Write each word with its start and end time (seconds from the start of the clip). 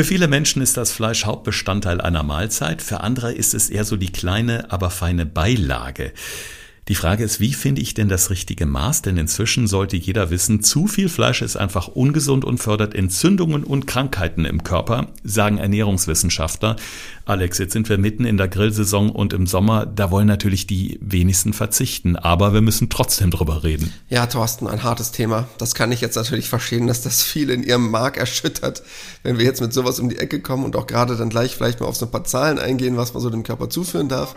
Für 0.00 0.04
viele 0.04 0.28
Menschen 0.28 0.62
ist 0.62 0.78
das 0.78 0.92
Fleisch 0.92 1.26
Hauptbestandteil 1.26 2.00
einer 2.00 2.22
Mahlzeit, 2.22 2.80
für 2.80 3.00
andere 3.00 3.34
ist 3.34 3.52
es 3.52 3.68
eher 3.68 3.84
so 3.84 3.96
die 3.96 4.10
kleine, 4.10 4.72
aber 4.72 4.88
feine 4.88 5.26
Beilage. 5.26 6.14
Die 6.90 6.96
Frage 6.96 7.22
ist, 7.22 7.38
wie 7.38 7.52
finde 7.52 7.82
ich 7.82 7.94
denn 7.94 8.08
das 8.08 8.30
richtige 8.30 8.66
Maß? 8.66 9.02
Denn 9.02 9.16
inzwischen 9.16 9.68
sollte 9.68 9.96
jeder 9.96 10.30
wissen, 10.30 10.60
zu 10.60 10.88
viel 10.88 11.08
Fleisch 11.08 11.40
ist 11.40 11.54
einfach 11.54 11.86
ungesund 11.86 12.44
und 12.44 12.58
fördert 12.58 12.96
Entzündungen 12.96 13.62
und 13.62 13.86
Krankheiten 13.86 14.44
im 14.44 14.64
Körper, 14.64 15.06
sagen 15.22 15.58
Ernährungswissenschaftler. 15.58 16.74
Alex, 17.26 17.58
jetzt 17.58 17.74
sind 17.74 17.88
wir 17.88 17.96
mitten 17.96 18.24
in 18.24 18.36
der 18.36 18.48
Grillsaison 18.48 19.08
und 19.10 19.32
im 19.32 19.46
Sommer, 19.46 19.86
da 19.86 20.10
wollen 20.10 20.26
natürlich 20.26 20.66
die 20.66 20.98
wenigsten 21.00 21.52
verzichten, 21.52 22.16
aber 22.16 22.54
wir 22.54 22.60
müssen 22.60 22.88
trotzdem 22.90 23.30
drüber 23.30 23.62
reden. 23.62 23.92
Ja, 24.08 24.26
Thorsten, 24.26 24.66
ein 24.66 24.82
hartes 24.82 25.12
Thema. 25.12 25.46
Das 25.58 25.76
kann 25.76 25.92
ich 25.92 26.00
jetzt 26.00 26.16
natürlich 26.16 26.48
verstehen, 26.48 26.88
dass 26.88 27.02
das 27.02 27.22
viele 27.22 27.52
in 27.52 27.62
ihrem 27.62 27.88
Mark 27.92 28.16
erschüttert, 28.16 28.82
wenn 29.22 29.38
wir 29.38 29.44
jetzt 29.44 29.60
mit 29.60 29.72
sowas 29.72 30.00
um 30.00 30.08
die 30.08 30.18
Ecke 30.18 30.40
kommen 30.40 30.64
und 30.64 30.74
auch 30.74 30.88
gerade 30.88 31.16
dann 31.16 31.28
gleich 31.28 31.54
vielleicht 31.54 31.78
mal 31.78 31.86
auf 31.86 31.94
so 31.94 32.06
ein 32.06 32.10
paar 32.10 32.24
Zahlen 32.24 32.58
eingehen, 32.58 32.96
was 32.96 33.14
man 33.14 33.22
so 33.22 33.30
dem 33.30 33.44
Körper 33.44 33.70
zuführen 33.70 34.08
darf. 34.08 34.34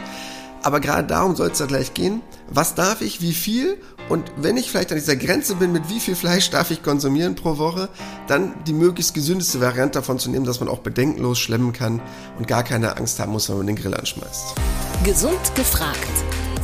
Aber 0.63 0.79
gerade 0.79 1.05
darum 1.05 1.35
soll 1.35 1.49
es 1.51 1.59
ja 1.59 1.65
gleich 1.65 1.93
gehen. 1.93 2.21
Was 2.49 2.73
darf 2.73 3.01
ich, 3.01 3.21
wie 3.21 3.33
viel? 3.33 3.77
Und 4.07 4.31
wenn 4.37 4.55
ich 4.55 4.71
vielleicht 4.71 4.91
an 4.91 4.97
dieser 4.97 5.17
Grenze 5.17 5.55
bin, 5.55 5.73
mit 5.73 5.89
wie 5.89 5.99
viel 5.99 6.15
Fleisch 6.15 6.49
darf 6.49 6.71
ich 6.71 6.81
konsumieren 6.81 7.35
pro 7.35 7.57
Woche, 7.57 7.89
dann 8.27 8.53
die 8.65 8.73
möglichst 8.73 9.13
gesündeste 9.13 9.59
Variante 9.59 9.99
davon 9.99 10.19
zu 10.19 10.29
nehmen, 10.29 10.45
dass 10.45 10.61
man 10.61 10.69
auch 10.69 10.79
bedenkenlos 10.79 11.39
schlemmen 11.39 11.73
kann 11.73 12.01
und 12.37 12.47
gar 12.47 12.63
keine 12.63 12.97
Angst 12.97 13.19
haben 13.19 13.33
muss, 13.33 13.49
wenn 13.49 13.57
man 13.57 13.67
den 13.67 13.75
Grill 13.75 13.93
anschmeißt. 13.93 14.55
Gesund 15.03 15.55
gefragt. 15.55 15.97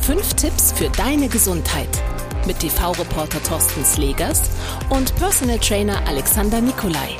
Fünf 0.00 0.32
Tipps 0.34 0.72
für 0.72 0.88
deine 0.90 1.28
Gesundheit. 1.28 1.88
Mit 2.46 2.58
TV-Reporter 2.60 3.42
Thorsten 3.42 3.84
Slegers 3.84 4.42
und 4.88 5.14
Personal 5.16 5.58
Trainer 5.58 6.06
Alexander 6.08 6.62
Nikolai. 6.62 7.18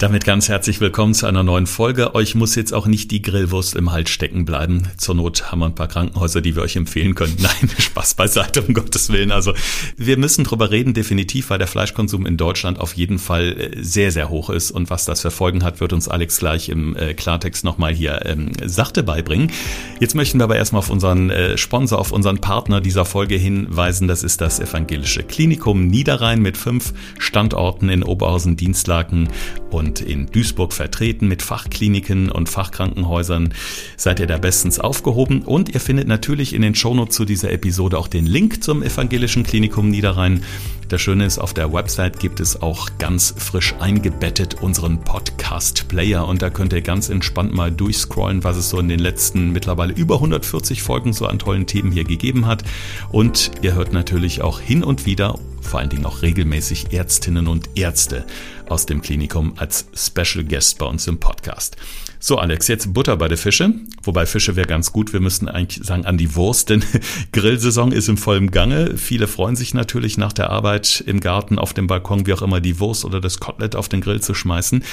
Damit 0.00 0.24
ganz 0.24 0.48
herzlich 0.48 0.80
willkommen 0.80 1.12
zu 1.12 1.26
einer 1.26 1.42
neuen 1.42 1.66
Folge. 1.66 2.14
Euch 2.14 2.34
muss 2.34 2.54
jetzt 2.54 2.72
auch 2.72 2.86
nicht 2.86 3.10
die 3.10 3.20
Grillwurst 3.20 3.76
im 3.76 3.92
Hals 3.92 4.08
stecken 4.08 4.46
bleiben. 4.46 4.84
Zur 4.96 5.14
Not 5.14 5.52
haben 5.52 5.58
wir 5.58 5.66
ein 5.66 5.74
paar 5.74 5.88
Krankenhäuser, 5.88 6.40
die 6.40 6.56
wir 6.56 6.62
euch 6.62 6.76
empfehlen 6.76 7.14
können. 7.14 7.36
Nein, 7.38 7.70
Spaß 7.78 8.14
beiseite, 8.14 8.62
um 8.62 8.72
Gottes 8.72 9.10
Willen. 9.10 9.30
Also 9.30 9.52
wir 9.98 10.16
müssen 10.16 10.44
drüber 10.44 10.70
reden, 10.70 10.94
definitiv, 10.94 11.50
weil 11.50 11.58
der 11.58 11.66
Fleischkonsum 11.66 12.24
in 12.24 12.38
Deutschland 12.38 12.80
auf 12.80 12.94
jeden 12.94 13.18
Fall 13.18 13.52
äh, 13.52 13.82
sehr, 13.82 14.10
sehr 14.10 14.30
hoch 14.30 14.48
ist. 14.48 14.70
Und 14.70 14.88
was 14.88 15.04
das 15.04 15.20
für 15.20 15.30
Folgen 15.30 15.62
hat, 15.64 15.80
wird 15.80 15.92
uns 15.92 16.08
Alex 16.08 16.38
gleich 16.38 16.70
im 16.70 16.96
äh, 16.96 17.12
Klartext 17.12 17.62
nochmal 17.62 17.92
hier 17.92 18.24
ähm, 18.24 18.52
sachte 18.64 19.02
beibringen. 19.02 19.52
Jetzt 20.00 20.14
möchten 20.14 20.40
wir 20.40 20.44
aber 20.44 20.56
erstmal 20.56 20.78
auf 20.78 20.88
unseren 20.88 21.28
äh, 21.28 21.58
Sponsor, 21.58 21.98
auf 21.98 22.10
unseren 22.10 22.38
Partner 22.38 22.80
dieser 22.80 23.04
Folge 23.04 23.34
hinweisen. 23.36 24.08
Das 24.08 24.22
ist 24.22 24.40
das 24.40 24.60
Evangelische 24.60 25.24
Klinikum 25.24 25.88
Niederrhein 25.88 26.40
mit 26.40 26.56
fünf 26.56 26.94
Standorten 27.18 27.90
in 27.90 28.02
Oberhausen, 28.02 28.56
Dienstlaken 28.56 29.28
und 29.68 29.89
und 29.90 30.00
in 30.00 30.26
Duisburg 30.26 30.72
vertreten 30.72 31.26
mit 31.26 31.42
Fachkliniken 31.42 32.30
und 32.30 32.48
Fachkrankenhäusern. 32.48 33.52
Seid 33.96 34.20
ihr 34.20 34.28
da 34.28 34.38
bestens 34.38 34.78
aufgehoben 34.78 35.42
und 35.42 35.74
ihr 35.74 35.80
findet 35.80 36.06
natürlich 36.06 36.54
in 36.54 36.62
den 36.62 36.76
Shownotes 36.76 37.16
zu 37.16 37.24
dieser 37.24 37.50
Episode 37.50 37.98
auch 37.98 38.06
den 38.06 38.24
Link 38.24 38.62
zum 38.62 38.84
Evangelischen 38.84 39.42
Klinikum 39.42 39.90
Niederrhein. 39.90 40.44
Das 40.90 41.00
Schöne 41.00 41.24
ist, 41.24 41.38
auf 41.38 41.54
der 41.54 41.72
Website 41.72 42.18
gibt 42.18 42.40
es 42.40 42.62
auch 42.62 42.88
ganz 42.98 43.32
frisch 43.38 43.76
eingebettet 43.78 44.60
unseren 44.60 44.98
Podcast-Player 44.98 46.26
und 46.26 46.42
da 46.42 46.50
könnt 46.50 46.72
ihr 46.72 46.82
ganz 46.82 47.10
entspannt 47.10 47.54
mal 47.54 47.70
durchscrollen, 47.70 48.42
was 48.42 48.56
es 48.56 48.70
so 48.70 48.80
in 48.80 48.88
den 48.88 48.98
letzten 48.98 49.52
mittlerweile 49.52 49.92
über 49.92 50.16
140 50.16 50.82
Folgen 50.82 51.12
so 51.12 51.26
an 51.26 51.38
tollen 51.38 51.68
Themen 51.68 51.92
hier 51.92 52.02
gegeben 52.02 52.46
hat. 52.46 52.64
Und 53.12 53.52
ihr 53.62 53.74
hört 53.74 53.92
natürlich 53.92 54.42
auch 54.42 54.58
hin 54.58 54.82
und 54.82 55.06
wieder, 55.06 55.38
vor 55.60 55.78
allen 55.78 55.90
Dingen 55.90 56.06
auch 56.06 56.22
regelmäßig 56.22 56.92
Ärztinnen 56.92 57.46
und 57.46 57.70
Ärzte 57.76 58.26
aus 58.68 58.84
dem 58.84 59.00
Klinikum 59.00 59.52
als 59.58 59.86
Special 59.94 60.44
Guest 60.44 60.78
bei 60.78 60.86
uns 60.86 61.06
im 61.06 61.20
Podcast. 61.20 61.76
So, 62.22 62.36
Alex, 62.36 62.68
jetzt 62.68 62.92
Butter 62.92 63.16
bei 63.16 63.28
der 63.28 63.38
Fische. 63.38 63.72
Wobei 64.02 64.26
Fische 64.26 64.54
wäre 64.54 64.66
ganz 64.66 64.92
gut. 64.92 65.14
Wir 65.14 65.20
müssten 65.20 65.48
eigentlich 65.48 65.86
sagen 65.86 66.04
an 66.04 66.18
die 66.18 66.36
Wurst, 66.36 66.68
denn 66.68 66.84
Grillsaison 67.32 67.92
ist 67.92 68.10
im 68.10 68.18
vollen 68.18 68.50
Gange. 68.50 68.98
Viele 68.98 69.26
freuen 69.26 69.56
sich 69.56 69.72
natürlich 69.72 70.18
nach 70.18 70.34
der 70.34 70.50
Arbeit 70.50 71.02
im 71.06 71.20
Garten, 71.20 71.58
auf 71.58 71.72
dem 71.72 71.86
Balkon, 71.86 72.26
wie 72.26 72.34
auch 72.34 72.42
immer, 72.42 72.60
die 72.60 72.78
Wurst 72.78 73.06
oder 73.06 73.22
das 73.22 73.40
Kotelett 73.40 73.74
auf 73.74 73.88
den 73.88 74.02
Grill 74.02 74.20
zu 74.20 74.34
schmeißen. 74.34 74.84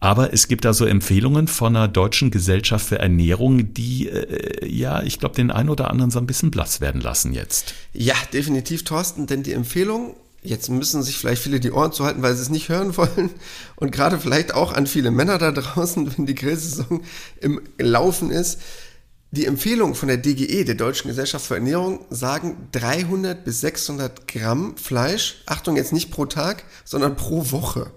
Aber 0.00 0.32
es 0.32 0.48
gibt 0.48 0.64
da 0.64 0.72
so 0.72 0.86
Empfehlungen 0.86 1.48
von 1.48 1.76
einer 1.76 1.86
deutschen 1.86 2.30
Gesellschaft 2.30 2.86
für 2.86 2.98
Ernährung, 2.98 3.74
die, 3.74 4.08
äh, 4.08 4.66
ja, 4.66 5.02
ich 5.02 5.18
glaube, 5.18 5.34
den 5.34 5.50
einen 5.50 5.68
oder 5.68 5.90
anderen 5.90 6.10
so 6.10 6.18
ein 6.18 6.26
bisschen 6.26 6.50
blass 6.50 6.80
werden 6.80 7.02
lassen 7.02 7.34
jetzt. 7.34 7.74
Ja, 7.92 8.14
definitiv, 8.32 8.84
Thorsten, 8.84 9.26
denn 9.26 9.42
die 9.42 9.52
Empfehlung 9.52 10.14
Jetzt 10.42 10.70
müssen 10.70 11.02
sich 11.02 11.18
vielleicht 11.18 11.42
viele 11.42 11.60
die 11.60 11.70
Ohren 11.70 11.92
zuhalten, 11.92 12.22
weil 12.22 12.34
sie 12.34 12.42
es 12.42 12.48
nicht 12.48 12.68
hören 12.68 12.96
wollen. 12.96 13.30
Und 13.76 13.92
gerade 13.92 14.18
vielleicht 14.18 14.54
auch 14.54 14.72
an 14.72 14.86
viele 14.86 15.10
Männer 15.10 15.38
da 15.38 15.52
draußen, 15.52 16.16
wenn 16.16 16.26
die 16.26 16.34
Grillsaison 16.34 17.02
im 17.40 17.60
Laufen 17.78 18.30
ist. 18.30 18.58
Die 19.32 19.46
Empfehlungen 19.46 19.94
von 19.94 20.08
der 20.08 20.16
DGE, 20.16 20.64
der 20.64 20.74
Deutschen 20.74 21.08
Gesellschaft 21.08 21.46
für 21.46 21.54
Ernährung, 21.54 22.04
sagen 22.10 22.68
300 22.72 23.44
bis 23.44 23.60
600 23.60 24.26
Gramm 24.26 24.76
Fleisch. 24.76 25.42
Achtung, 25.46 25.76
jetzt 25.76 25.92
nicht 25.92 26.10
pro 26.10 26.26
Tag, 26.26 26.64
sondern 26.84 27.14
pro 27.16 27.52
Woche. 27.52 27.92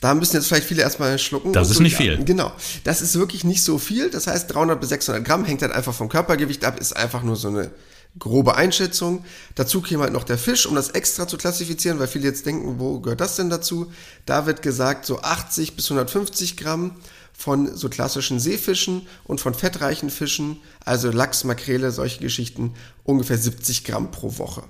Da 0.00 0.14
müssen 0.14 0.36
jetzt 0.36 0.48
vielleicht 0.48 0.66
viele 0.66 0.82
erstmal 0.82 1.18
schlucken. 1.18 1.52
Das 1.52 1.70
ist 1.70 1.80
nicht 1.80 1.96
viel. 1.96 2.22
Genau. 2.24 2.50
Das 2.82 3.02
ist 3.02 3.16
wirklich 3.18 3.44
nicht 3.44 3.62
so 3.62 3.78
viel. 3.78 4.10
Das 4.10 4.26
heißt, 4.26 4.52
300 4.52 4.80
bis 4.80 4.88
600 4.88 5.24
Gramm 5.24 5.44
hängt 5.44 5.62
halt 5.62 5.72
einfach 5.72 5.94
vom 5.94 6.08
Körpergewicht 6.08 6.64
ab, 6.64 6.80
ist 6.80 6.96
einfach 6.96 7.22
nur 7.22 7.36
so 7.36 7.48
eine 7.48 7.70
grobe 8.18 8.56
Einschätzung. 8.56 9.24
Dazu 9.54 9.80
käme 9.80 10.02
halt 10.02 10.12
noch 10.12 10.24
der 10.24 10.38
Fisch, 10.38 10.66
um 10.66 10.74
das 10.74 10.90
extra 10.90 11.26
zu 11.26 11.36
klassifizieren, 11.36 11.98
weil 11.98 12.06
viele 12.06 12.24
jetzt 12.24 12.46
denken, 12.46 12.78
wo 12.78 13.00
gehört 13.00 13.20
das 13.20 13.36
denn 13.36 13.50
dazu? 13.50 13.92
Da 14.26 14.46
wird 14.46 14.62
gesagt, 14.62 15.04
so 15.06 15.20
80 15.20 15.76
bis 15.76 15.90
150 15.90 16.56
Gramm 16.56 16.92
von 17.36 17.76
so 17.76 17.88
klassischen 17.88 18.38
Seefischen 18.38 19.02
und 19.24 19.40
von 19.40 19.54
fettreichen 19.54 20.08
Fischen, 20.08 20.58
also 20.84 21.10
Lachs, 21.10 21.42
Makrele, 21.42 21.90
solche 21.90 22.20
Geschichten, 22.20 22.74
ungefähr 23.02 23.36
70 23.36 23.84
Gramm 23.84 24.12
pro 24.12 24.38
Woche. 24.38 24.62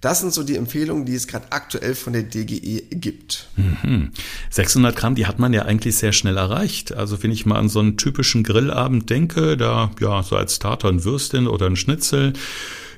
Das 0.00 0.18
sind 0.18 0.32
so 0.32 0.42
die 0.42 0.56
Empfehlungen, 0.56 1.04
die 1.04 1.14
es 1.14 1.28
gerade 1.28 1.46
aktuell 1.50 1.94
von 1.94 2.12
der 2.12 2.24
DGE 2.24 2.82
gibt. 2.90 3.48
Mhm. 3.54 4.10
600 4.50 4.96
Gramm, 4.96 5.14
die 5.14 5.26
hat 5.26 5.38
man 5.38 5.52
ja 5.52 5.62
eigentlich 5.62 5.96
sehr 5.96 6.12
schnell 6.12 6.36
erreicht. 6.36 6.92
Also 6.92 7.22
wenn 7.22 7.30
ich 7.30 7.46
mal 7.46 7.56
an 7.56 7.68
so 7.68 7.78
einen 7.78 7.96
typischen 7.96 8.42
Grillabend 8.42 9.10
denke, 9.10 9.56
da 9.56 9.92
ja 10.00 10.24
so 10.24 10.34
als 10.34 10.56
Starter 10.56 10.88
ein 10.88 11.04
Würstchen 11.04 11.46
oder 11.46 11.66
ein 11.66 11.76
Schnitzel, 11.76 12.32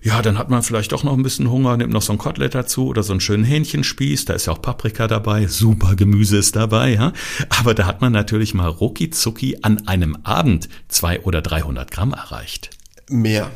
ja, 0.04 0.20
dann 0.20 0.37
hat 0.37 0.50
man 0.50 0.62
vielleicht 0.62 0.92
doch 0.92 1.03
noch 1.03 1.15
ein 1.15 1.22
bisschen 1.22 1.50
Hunger, 1.50 1.78
nimmt 1.78 1.92
noch 1.92 2.03
so 2.03 2.12
ein 2.12 2.19
Kotelett 2.19 2.54
dazu 2.54 2.88
oder 2.88 3.03
so 3.03 3.15
einen 3.15 3.20
schönen 3.20 3.42
Hähnchenspieß, 3.42 4.26
da 4.26 4.34
ist 4.34 4.44
ja 4.44 4.53
auch 4.53 4.60
Paprika 4.60 5.09
dabei, 5.09 5.47
super 5.47 5.97
Gemüse 5.97 6.37
ist 6.37 6.56
dabei, 6.56 6.91
ja. 6.91 7.15
Aber 7.48 7.72
da 7.72 7.87
hat 7.87 8.03
man 8.03 8.12
natürlich 8.12 8.53
mal 8.53 8.69
rucki 8.69 9.09
zucki 9.09 9.60
an 9.62 9.88
einem 9.88 10.19
Abend 10.22 10.69
zwei 10.88 11.20
oder 11.20 11.41
300 11.41 11.91
Gramm 11.91 12.12
erreicht. 12.12 12.69
Mehr. 13.09 13.50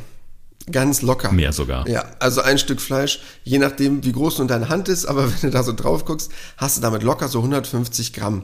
Ganz 0.71 1.03
locker. 1.03 1.31
Mehr 1.31 1.53
sogar. 1.53 1.87
Ja, 1.87 2.05
also 2.19 2.41
ein 2.41 2.57
Stück 2.57 2.81
Fleisch, 2.81 3.19
je 3.43 3.59
nachdem, 3.59 4.03
wie 4.03 4.11
groß 4.11 4.39
nun 4.39 4.47
deine 4.47 4.69
Hand 4.69 4.89
ist, 4.89 5.05
aber 5.05 5.31
wenn 5.31 5.51
du 5.51 5.51
da 5.51 5.61
so 5.61 5.73
drauf 5.73 6.03
guckst, 6.03 6.31
hast 6.57 6.77
du 6.77 6.81
damit 6.81 7.03
locker 7.03 7.27
so 7.27 7.39
150 7.39 8.11
Gramm. 8.11 8.43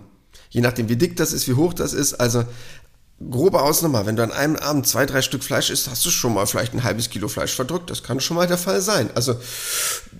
Je 0.51 0.61
nachdem, 0.61 0.89
wie 0.89 0.95
dick 0.95 1.15
das 1.15 1.33
ist, 1.33 1.47
wie 1.47 1.55
hoch 1.55 1.73
das 1.73 1.93
ist. 1.93 2.13
Also 2.13 2.43
grobe 3.29 3.61
Ausnahme, 3.61 4.05
wenn 4.05 4.15
du 4.15 4.23
an 4.23 4.31
einem 4.31 4.55
Abend 4.57 4.87
zwei, 4.87 5.05
drei 5.05 5.21
Stück 5.21 5.43
Fleisch 5.43 5.69
isst, 5.69 5.89
hast 5.89 6.05
du 6.05 6.09
schon 6.09 6.33
mal 6.33 6.45
vielleicht 6.45 6.73
ein 6.73 6.83
halbes 6.83 7.09
Kilo 7.09 7.27
Fleisch 7.27 7.55
verdrückt. 7.55 7.89
Das 7.89 8.03
kann 8.03 8.19
schon 8.19 8.35
mal 8.35 8.47
der 8.47 8.57
Fall 8.57 8.81
sein. 8.81 9.09
Also 9.15 9.39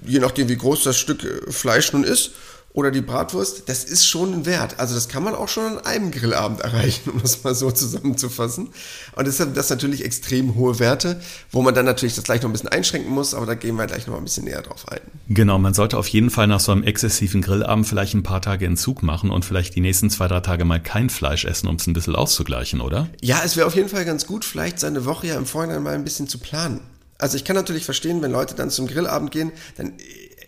je 0.05 0.19
nachdem, 0.19 0.47
wie 0.47 0.57
groß 0.57 0.83
das 0.83 0.97
Stück 0.97 1.23
äh, 1.23 1.51
Fleisch 1.51 1.91
nun 1.91 2.03
ist, 2.03 2.31
oder 2.75 2.91
die 2.91 3.01
Bratwurst, 3.01 3.69
das 3.69 3.85
ist 3.85 4.05
schon 4.05 4.33
ein 4.33 4.45
Wert. 4.45 4.79
Also 4.79 4.95
das 4.95 5.07
kann 5.07 5.23
man 5.23 5.33
auch 5.33 5.47
schon 5.47 5.77
an 5.77 5.85
einem 5.85 6.11
Grillabend 6.11 6.59
erreichen, 6.59 7.09
um 7.13 7.21
das 7.21 7.43
mal 7.43 7.55
so 7.55 7.71
zusammenzufassen. 7.71 8.69
Und 9.15 9.25
deshalb 9.27 9.55
das 9.55 9.69
natürlich 9.69 10.03
extrem 10.03 10.55
hohe 10.55 10.77
Werte, 10.77 11.21
wo 11.51 11.61
man 11.61 11.73
dann 11.73 11.85
natürlich 11.85 12.15
das 12.15 12.25
gleich 12.25 12.41
noch 12.41 12.49
ein 12.49 12.51
bisschen 12.51 12.69
einschränken 12.69 13.11
muss, 13.11 13.33
aber 13.33 13.45
da 13.45 13.55
gehen 13.55 13.77
wir 13.77 13.87
gleich 13.87 14.07
noch 14.07 14.17
ein 14.17 14.23
bisschen 14.25 14.43
näher 14.43 14.61
drauf 14.61 14.89
ein. 14.89 14.99
Genau, 15.29 15.57
man 15.57 15.73
sollte 15.73 15.97
auf 15.97 16.09
jeden 16.09 16.29
Fall 16.29 16.47
nach 16.47 16.59
so 16.59 16.73
einem 16.73 16.83
exzessiven 16.83 17.41
Grillabend 17.41 17.87
vielleicht 17.87 18.13
ein 18.13 18.23
paar 18.23 18.41
Tage 18.41 18.65
Entzug 18.65 19.03
machen 19.03 19.31
und 19.31 19.45
vielleicht 19.45 19.73
die 19.75 19.81
nächsten 19.81 20.09
zwei, 20.09 20.27
drei 20.27 20.41
Tage 20.41 20.65
mal 20.65 20.81
kein 20.81 21.09
Fleisch 21.09 21.45
essen, 21.45 21.67
um 21.69 21.77
es 21.77 21.87
ein 21.87 21.93
bisschen 21.93 22.15
auszugleichen, 22.15 22.81
oder? 22.81 23.07
Ja, 23.21 23.41
es 23.45 23.55
wäre 23.55 23.67
auf 23.67 23.75
jeden 23.75 23.89
Fall 23.89 24.03
ganz 24.03 24.27
gut, 24.27 24.43
vielleicht 24.43 24.81
seine 24.81 25.05
Woche 25.05 25.27
ja 25.27 25.37
im 25.37 25.45
Vorhinein 25.45 25.81
mal 25.81 25.93
ein 25.93 26.03
bisschen 26.03 26.27
zu 26.27 26.39
planen. 26.39 26.81
Also 27.17 27.37
ich 27.37 27.45
kann 27.45 27.55
natürlich 27.55 27.85
verstehen, 27.85 28.21
wenn 28.21 28.31
Leute 28.31 28.55
dann 28.55 28.69
zum 28.69 28.87
Grillabend 28.87 29.31
gehen, 29.31 29.53
dann 29.77 29.93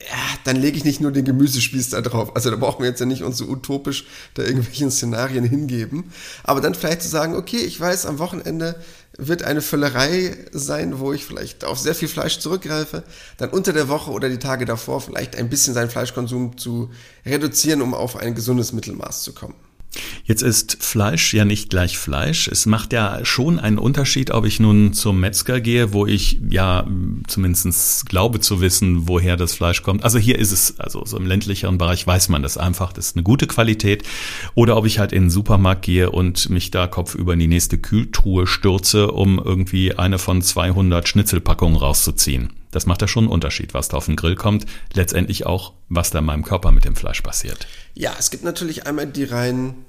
ja, 0.09 0.17
dann 0.45 0.55
lege 0.55 0.77
ich 0.77 0.85
nicht 0.85 1.01
nur 1.01 1.11
den 1.11 1.25
Gemüsespieß 1.25 1.89
da 1.89 2.01
drauf. 2.01 2.35
Also 2.35 2.49
da 2.49 2.55
brauchen 2.55 2.81
wir 2.81 2.89
jetzt 2.89 2.99
ja 2.99 3.05
nicht 3.05 3.23
uns 3.23 3.37
so 3.37 3.45
utopisch 3.45 4.05
da 4.35 4.43
irgendwelchen 4.43 4.89
Szenarien 4.89 5.43
hingeben. 5.43 6.11
Aber 6.43 6.61
dann 6.61 6.75
vielleicht 6.75 7.01
zu 7.01 7.09
sagen, 7.09 7.35
okay, 7.35 7.57
ich 7.57 7.79
weiß, 7.79 8.05
am 8.05 8.19
Wochenende 8.19 8.81
wird 9.17 9.43
eine 9.43 9.61
Völlerei 9.61 10.37
sein, 10.51 10.99
wo 10.99 11.11
ich 11.11 11.25
vielleicht 11.25 11.65
auf 11.65 11.79
sehr 11.79 11.95
viel 11.95 12.07
Fleisch 12.07 12.39
zurückgreife, 12.39 13.03
dann 13.37 13.49
unter 13.49 13.73
der 13.73 13.89
Woche 13.89 14.11
oder 14.11 14.29
die 14.29 14.39
Tage 14.39 14.65
davor 14.65 15.01
vielleicht 15.01 15.35
ein 15.35 15.49
bisschen 15.49 15.73
seinen 15.73 15.89
Fleischkonsum 15.89 16.57
zu 16.57 16.91
reduzieren, 17.25 17.81
um 17.81 17.93
auf 17.93 18.15
ein 18.15 18.35
gesundes 18.35 18.71
Mittelmaß 18.73 19.23
zu 19.23 19.33
kommen. 19.33 19.55
Jetzt 20.25 20.41
ist 20.43 20.83
Fleisch 20.83 21.33
ja 21.33 21.45
nicht 21.45 21.69
gleich 21.69 21.97
Fleisch. 21.97 22.47
Es 22.47 22.65
macht 22.65 22.93
ja 22.93 23.23
schon 23.23 23.59
einen 23.59 23.77
Unterschied, 23.77 24.31
ob 24.31 24.45
ich 24.45 24.59
nun 24.59 24.93
zum 24.93 25.19
Metzger 25.19 25.61
gehe, 25.61 25.93
wo 25.93 26.05
ich 26.05 26.39
ja 26.49 26.85
zumindest 27.27 28.05
glaube 28.07 28.39
zu 28.39 28.61
wissen, 28.61 29.07
woher 29.07 29.37
das 29.37 29.53
Fleisch 29.53 29.83
kommt. 29.83 30.03
Also 30.03 30.19
hier 30.19 30.37
ist 30.37 30.51
es, 30.51 30.79
also 30.79 31.05
so 31.05 31.17
im 31.17 31.25
ländlicheren 31.25 31.77
Bereich 31.77 32.05
weiß 32.05 32.29
man 32.29 32.43
das 32.43 32.57
einfach, 32.57 32.91
das 32.91 33.07
ist 33.07 33.15
eine 33.15 33.23
gute 33.23 33.47
Qualität. 33.47 34.03
Oder 34.53 34.75
ob 34.75 34.85
ich 34.85 34.99
halt 34.99 35.13
in 35.13 35.23
den 35.23 35.29
Supermarkt 35.29 35.83
gehe 35.83 36.11
und 36.11 36.49
mich 36.49 36.71
da 36.71 36.87
kopfüber 36.87 37.33
in 37.33 37.39
die 37.39 37.47
nächste 37.47 37.77
Kühltruhe 37.77 38.47
stürze, 38.47 39.11
um 39.11 39.41
irgendwie 39.43 39.95
eine 39.95 40.19
von 40.19 40.41
200 40.41 41.07
Schnitzelpackungen 41.07 41.77
rauszuziehen. 41.77 42.49
Das 42.77 42.85
macht 42.85 43.01
ja 43.01 43.07
schon 43.07 43.23
einen 43.23 43.33
Unterschied, 43.33 43.73
was 43.73 43.87
da 43.87 43.97
auf 43.97 44.05
den 44.05 44.15
Grill 44.15 44.35
kommt. 44.35 44.67
Letztendlich 44.93 45.47
auch, 45.47 45.73
was 45.89 46.11
da 46.11 46.19
in 46.19 46.25
meinem 46.25 46.43
Körper 46.43 46.71
mit 46.71 46.85
dem 46.85 46.95
Fleisch 46.95 47.21
passiert. 47.21 47.65
Ja, 47.95 48.13
es 48.19 48.29
gibt 48.29 48.43
natürlich 48.43 48.85
einmal 48.85 49.07
die 49.07 49.23
rein 49.23 49.83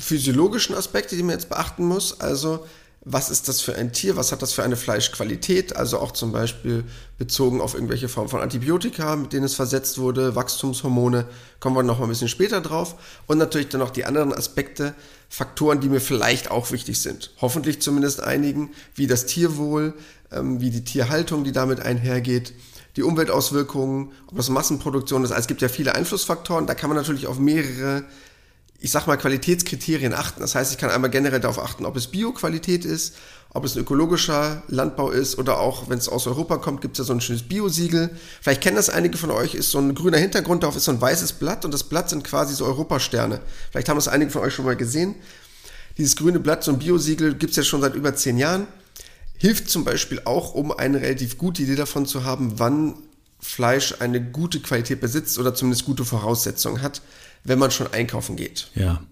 physiologischen 0.00 0.74
Aspekte, 0.74 1.14
die 1.14 1.22
man 1.22 1.36
jetzt 1.36 1.48
beachten 1.48 1.84
muss. 1.86 2.20
Also, 2.20 2.66
was 3.04 3.30
ist 3.30 3.46
das 3.46 3.60
für 3.60 3.76
ein 3.76 3.92
Tier? 3.92 4.16
Was 4.16 4.32
hat 4.32 4.42
das 4.42 4.52
für 4.52 4.64
eine 4.64 4.74
Fleischqualität? 4.74 5.76
Also 5.76 6.00
auch 6.00 6.10
zum 6.10 6.32
Beispiel 6.32 6.82
bezogen 7.18 7.60
auf 7.60 7.74
irgendwelche 7.74 8.08
Formen 8.08 8.30
von 8.30 8.40
Antibiotika, 8.40 9.14
mit 9.14 9.32
denen 9.32 9.44
es 9.44 9.54
versetzt 9.54 9.98
wurde, 9.98 10.34
Wachstumshormone, 10.34 11.26
kommen 11.60 11.76
wir 11.76 11.84
noch 11.84 12.00
mal 12.00 12.06
ein 12.06 12.08
bisschen 12.08 12.26
später 12.26 12.60
drauf. 12.60 12.96
Und 13.28 13.38
natürlich 13.38 13.68
dann 13.68 13.78
noch 13.78 13.90
die 13.90 14.06
anderen 14.06 14.34
Aspekte, 14.34 14.96
Faktoren, 15.28 15.80
die 15.80 15.88
mir 15.88 16.00
vielleicht 16.00 16.50
auch 16.50 16.72
wichtig 16.72 17.00
sind. 17.00 17.30
Hoffentlich 17.40 17.80
zumindest 17.80 18.20
einigen, 18.20 18.70
wie 18.96 19.06
das 19.06 19.26
Tierwohl, 19.26 19.94
ähm, 20.34 20.60
wie 20.60 20.70
die 20.70 20.84
Tierhaltung, 20.84 21.44
die 21.44 21.52
damit 21.52 21.80
einhergeht, 21.80 22.52
die 22.96 23.02
Umweltauswirkungen, 23.02 24.12
ob 24.26 24.36
das 24.36 24.48
Massenproduktion 24.50 25.24
ist. 25.24 25.30
Also 25.30 25.40
es 25.40 25.46
gibt 25.46 25.62
ja 25.62 25.68
viele 25.68 25.94
Einflussfaktoren. 25.94 26.66
Da 26.66 26.74
kann 26.74 26.88
man 26.88 26.96
natürlich 26.96 27.26
auf 27.26 27.38
mehrere, 27.38 28.04
ich 28.78 28.90
sag 28.90 29.06
mal, 29.06 29.16
Qualitätskriterien 29.16 30.14
achten. 30.14 30.40
Das 30.40 30.54
heißt, 30.54 30.72
ich 30.72 30.78
kann 30.78 30.90
einmal 30.90 31.10
generell 31.10 31.40
darauf 31.40 31.58
achten, 31.58 31.86
ob 31.86 31.96
es 31.96 32.06
Bioqualität 32.06 32.84
ist, 32.84 33.14
ob 33.50 33.64
es 33.64 33.74
ein 33.74 33.80
ökologischer 33.80 34.62
Landbau 34.68 35.10
ist 35.10 35.38
oder 35.38 35.58
auch, 35.58 35.88
wenn 35.88 35.98
es 35.98 36.08
aus 36.08 36.26
Europa 36.26 36.58
kommt, 36.58 36.80
gibt 36.80 36.94
es 36.94 36.98
ja 36.98 37.04
so 37.04 37.12
ein 37.12 37.20
schönes 37.20 37.44
Biosiegel. 37.44 38.10
Vielleicht 38.40 38.60
kennen 38.60 38.76
das 38.76 38.90
einige 38.90 39.16
von 39.16 39.30
euch, 39.30 39.54
ist 39.54 39.70
so 39.70 39.78
ein 39.78 39.94
grüner 39.94 40.18
Hintergrund, 40.18 40.62
darauf 40.62 40.76
ist 40.76 40.84
so 40.84 40.92
ein 40.92 41.00
weißes 41.00 41.34
Blatt 41.34 41.64
und 41.64 41.72
das 41.72 41.84
Blatt 41.84 42.10
sind 42.10 42.24
quasi 42.24 42.54
so 42.54 42.64
Europasterne. 42.64 43.40
Vielleicht 43.70 43.88
haben 43.88 43.96
das 43.96 44.08
einige 44.08 44.30
von 44.30 44.42
euch 44.42 44.54
schon 44.54 44.64
mal 44.64 44.76
gesehen. 44.76 45.14
Dieses 45.98 46.16
grüne 46.16 46.40
Blatt, 46.40 46.64
so 46.64 46.72
ein 46.72 46.80
Biosiegel, 46.80 47.34
gibt 47.34 47.50
es 47.50 47.56
ja 47.56 47.62
schon 47.62 47.80
seit 47.80 47.94
über 47.94 48.14
zehn 48.16 48.38
Jahren 48.38 48.66
hilft 49.44 49.68
zum 49.68 49.84
Beispiel 49.84 50.22
auch, 50.24 50.54
um 50.54 50.72
eine 50.72 51.02
relativ 51.02 51.36
gute 51.36 51.64
Idee 51.64 51.74
davon 51.74 52.06
zu 52.06 52.24
haben, 52.24 52.58
wann 52.58 52.94
Fleisch 53.40 53.96
eine 54.00 54.24
gute 54.24 54.60
Qualität 54.60 55.02
besitzt 55.02 55.38
oder 55.38 55.54
zumindest 55.54 55.84
gute 55.84 56.06
Voraussetzungen 56.06 56.80
hat, 56.80 57.02
wenn 57.44 57.58
man 57.58 57.70
schon 57.70 57.92
einkaufen 57.92 58.36
geht. 58.36 58.70
Ja. 58.74 59.02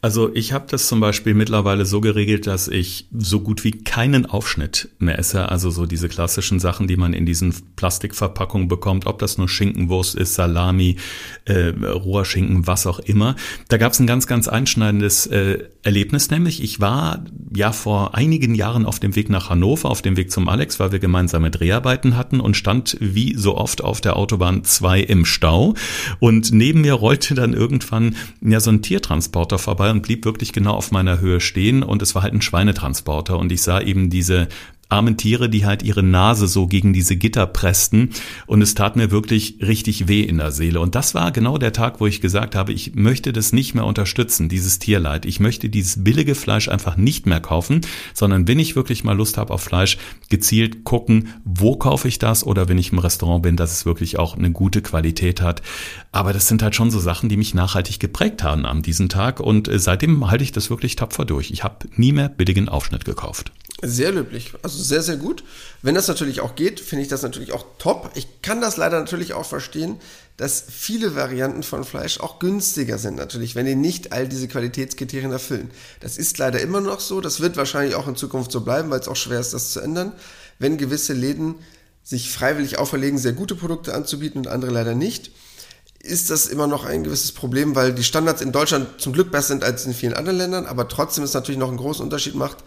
Also 0.00 0.34
ich 0.34 0.54
habe 0.54 0.64
das 0.70 0.88
zum 0.88 1.00
Beispiel 1.00 1.34
mittlerweile 1.34 1.84
so 1.84 2.00
geregelt, 2.00 2.46
dass 2.46 2.66
ich 2.68 3.08
so 3.12 3.40
gut 3.40 3.62
wie 3.62 3.72
keinen 3.72 4.24
Aufschnitt 4.24 4.88
mehr 4.98 5.18
esse. 5.18 5.50
Also 5.50 5.68
so 5.68 5.84
diese 5.84 6.08
klassischen 6.08 6.60
Sachen, 6.60 6.86
die 6.86 6.96
man 6.96 7.12
in 7.12 7.26
diesen 7.26 7.54
Plastikverpackungen 7.76 8.68
bekommt, 8.68 9.04
ob 9.04 9.18
das 9.18 9.36
nur 9.36 9.50
Schinkenwurst 9.50 10.14
ist, 10.14 10.32
Salami, 10.32 10.96
äh, 11.44 11.68
roher 11.68 12.24
Schinken, 12.24 12.66
was 12.66 12.86
auch 12.86 13.00
immer. 13.00 13.36
Da 13.68 13.76
gab 13.76 13.92
es 13.92 14.00
ein 14.00 14.06
ganz, 14.06 14.26
ganz 14.26 14.48
einschneidendes 14.48 15.26
äh, 15.26 15.64
Erlebnis, 15.84 16.30
nämlich. 16.30 16.62
Ich 16.62 16.80
war 16.80 17.24
ja 17.54 17.72
vor 17.72 18.14
einigen 18.14 18.54
Jahren 18.54 18.86
auf 18.86 18.98
dem 18.98 19.14
Weg 19.14 19.28
nach 19.28 19.50
Hannover, 19.50 19.90
auf 19.90 20.02
dem 20.02 20.16
Weg 20.16 20.30
zum 20.30 20.48
Alex, 20.48 20.80
weil 20.80 20.92
wir 20.92 20.98
gemeinsame 20.98 21.50
Dreharbeiten 21.50 22.16
hatten 22.16 22.40
und 22.40 22.56
stand 22.56 22.96
wie 23.00 23.34
so 23.36 23.56
oft 23.56 23.84
auf 23.84 24.00
der 24.00 24.16
Autobahn 24.16 24.64
2 24.64 25.00
im 25.00 25.24
Stau. 25.24 25.74
Und 26.18 26.52
neben 26.52 26.80
mir 26.80 26.94
rollte 26.94 27.34
dann 27.34 27.52
irgendwann 27.52 28.16
ja 28.40 28.60
so 28.60 28.70
ein 28.70 28.82
Tiertransporter 28.82 29.34
Transporter 29.34 29.58
vorbei 29.58 29.90
und 29.90 30.02
blieb 30.02 30.24
wirklich 30.24 30.52
genau 30.52 30.74
auf 30.74 30.90
meiner 30.90 31.20
Höhe 31.20 31.40
stehen. 31.40 31.82
Und 31.82 32.02
es 32.02 32.14
war 32.14 32.22
halt 32.22 32.34
ein 32.34 32.42
Schweinetransporter. 32.42 33.38
Und 33.38 33.52
ich 33.52 33.62
sah 33.62 33.80
eben 33.80 34.10
diese 34.10 34.48
armen 34.88 35.16
Tiere, 35.16 35.48
die 35.48 35.64
halt 35.64 35.82
ihre 35.82 36.02
Nase 36.02 36.46
so 36.46 36.66
gegen 36.66 36.92
diese 36.92 37.16
Gitter 37.16 37.46
pressten 37.46 38.10
und 38.46 38.62
es 38.62 38.74
tat 38.74 38.96
mir 38.96 39.10
wirklich 39.10 39.58
richtig 39.60 40.08
weh 40.08 40.22
in 40.22 40.38
der 40.38 40.52
Seele. 40.52 40.80
Und 40.80 40.94
das 40.94 41.14
war 41.14 41.32
genau 41.32 41.58
der 41.58 41.72
Tag, 41.72 42.00
wo 42.00 42.06
ich 42.06 42.20
gesagt 42.20 42.54
habe, 42.54 42.72
ich 42.72 42.94
möchte 42.94 43.32
das 43.32 43.52
nicht 43.52 43.74
mehr 43.74 43.86
unterstützen, 43.86 44.48
dieses 44.48 44.78
Tierleid. 44.78 45.26
Ich 45.26 45.40
möchte 45.40 45.68
dieses 45.68 46.04
billige 46.04 46.34
Fleisch 46.34 46.68
einfach 46.68 46.96
nicht 46.96 47.26
mehr 47.26 47.40
kaufen, 47.40 47.80
sondern 48.12 48.46
wenn 48.46 48.58
ich 48.58 48.76
wirklich 48.76 49.04
mal 49.04 49.16
Lust 49.16 49.38
habe 49.38 49.52
auf 49.52 49.62
Fleisch, 49.62 49.98
gezielt 50.28 50.84
gucken, 50.84 51.28
wo 51.44 51.76
kaufe 51.76 52.08
ich 52.08 52.18
das 52.18 52.44
oder 52.44 52.68
wenn 52.68 52.78
ich 52.78 52.92
im 52.92 52.98
Restaurant 52.98 53.42
bin, 53.42 53.56
dass 53.56 53.72
es 53.72 53.86
wirklich 53.86 54.18
auch 54.18 54.36
eine 54.36 54.52
gute 54.52 54.82
Qualität 54.82 55.40
hat. 55.40 55.62
Aber 56.12 56.32
das 56.32 56.48
sind 56.48 56.62
halt 56.62 56.74
schon 56.74 56.90
so 56.90 57.00
Sachen, 57.00 57.28
die 57.28 57.36
mich 57.36 57.54
nachhaltig 57.54 58.00
geprägt 58.00 58.42
haben 58.42 58.66
an 58.66 58.82
diesem 58.82 59.08
Tag 59.08 59.40
und 59.40 59.68
äh, 59.68 59.78
seitdem 59.78 60.30
halte 60.30 60.44
ich 60.44 60.52
das 60.52 60.70
wirklich 60.70 60.96
tapfer 60.96 61.24
durch. 61.24 61.50
Ich 61.50 61.64
habe 61.64 61.86
nie 61.96 62.12
mehr 62.12 62.28
billigen 62.28 62.68
Aufschnitt 62.68 63.04
gekauft. 63.04 63.52
Sehr 63.86 64.12
löblich, 64.12 64.54
also 64.62 64.82
sehr, 64.82 65.02
sehr 65.02 65.18
gut. 65.18 65.44
Wenn 65.82 65.94
das 65.94 66.08
natürlich 66.08 66.40
auch 66.40 66.54
geht, 66.54 66.80
finde 66.80 67.02
ich 67.02 67.08
das 67.08 67.20
natürlich 67.20 67.52
auch 67.52 67.66
top. 67.78 68.10
Ich 68.14 68.40
kann 68.40 68.62
das 68.62 68.78
leider 68.78 68.98
natürlich 68.98 69.34
auch 69.34 69.44
verstehen, 69.44 70.00
dass 70.38 70.64
viele 70.68 71.14
Varianten 71.14 71.62
von 71.62 71.84
Fleisch 71.84 72.18
auch 72.18 72.38
günstiger 72.38 72.96
sind 72.96 73.16
natürlich, 73.16 73.54
wenn 73.54 73.66
die 73.66 73.74
nicht 73.74 74.12
all 74.12 74.26
diese 74.26 74.48
Qualitätskriterien 74.48 75.32
erfüllen. 75.32 75.70
Das 76.00 76.16
ist 76.16 76.38
leider 76.38 76.60
immer 76.62 76.80
noch 76.80 77.00
so, 77.00 77.20
das 77.20 77.40
wird 77.40 77.58
wahrscheinlich 77.58 77.94
auch 77.94 78.08
in 78.08 78.16
Zukunft 78.16 78.52
so 78.52 78.62
bleiben, 78.62 78.88
weil 78.88 79.00
es 79.00 79.08
auch 79.08 79.16
schwer 79.16 79.38
ist, 79.38 79.52
das 79.52 79.72
zu 79.72 79.80
ändern. 79.80 80.12
Wenn 80.58 80.78
gewisse 80.78 81.12
Läden 81.12 81.56
sich 82.02 82.30
freiwillig 82.30 82.78
auferlegen, 82.78 83.18
sehr 83.18 83.32
gute 83.32 83.54
Produkte 83.54 83.92
anzubieten 83.92 84.38
und 84.38 84.48
andere 84.48 84.70
leider 84.70 84.94
nicht, 84.94 85.30
ist 86.00 86.30
das 86.30 86.46
immer 86.46 86.66
noch 86.66 86.84
ein 86.84 87.04
gewisses 87.04 87.32
Problem, 87.32 87.74
weil 87.74 87.92
die 87.92 88.04
Standards 88.04 88.40
in 88.40 88.52
Deutschland 88.52 89.00
zum 89.00 89.12
Glück 89.12 89.30
besser 89.30 89.48
sind 89.48 89.64
als 89.64 89.84
in 89.84 89.94
vielen 89.94 90.14
anderen 90.14 90.38
Ländern, 90.38 90.66
aber 90.66 90.88
trotzdem 90.88 91.24
ist 91.24 91.34
natürlich 91.34 91.58
noch 91.58 91.68
einen 91.68 91.76
großen 91.76 92.02
Unterschied 92.02 92.34
macht, 92.34 92.58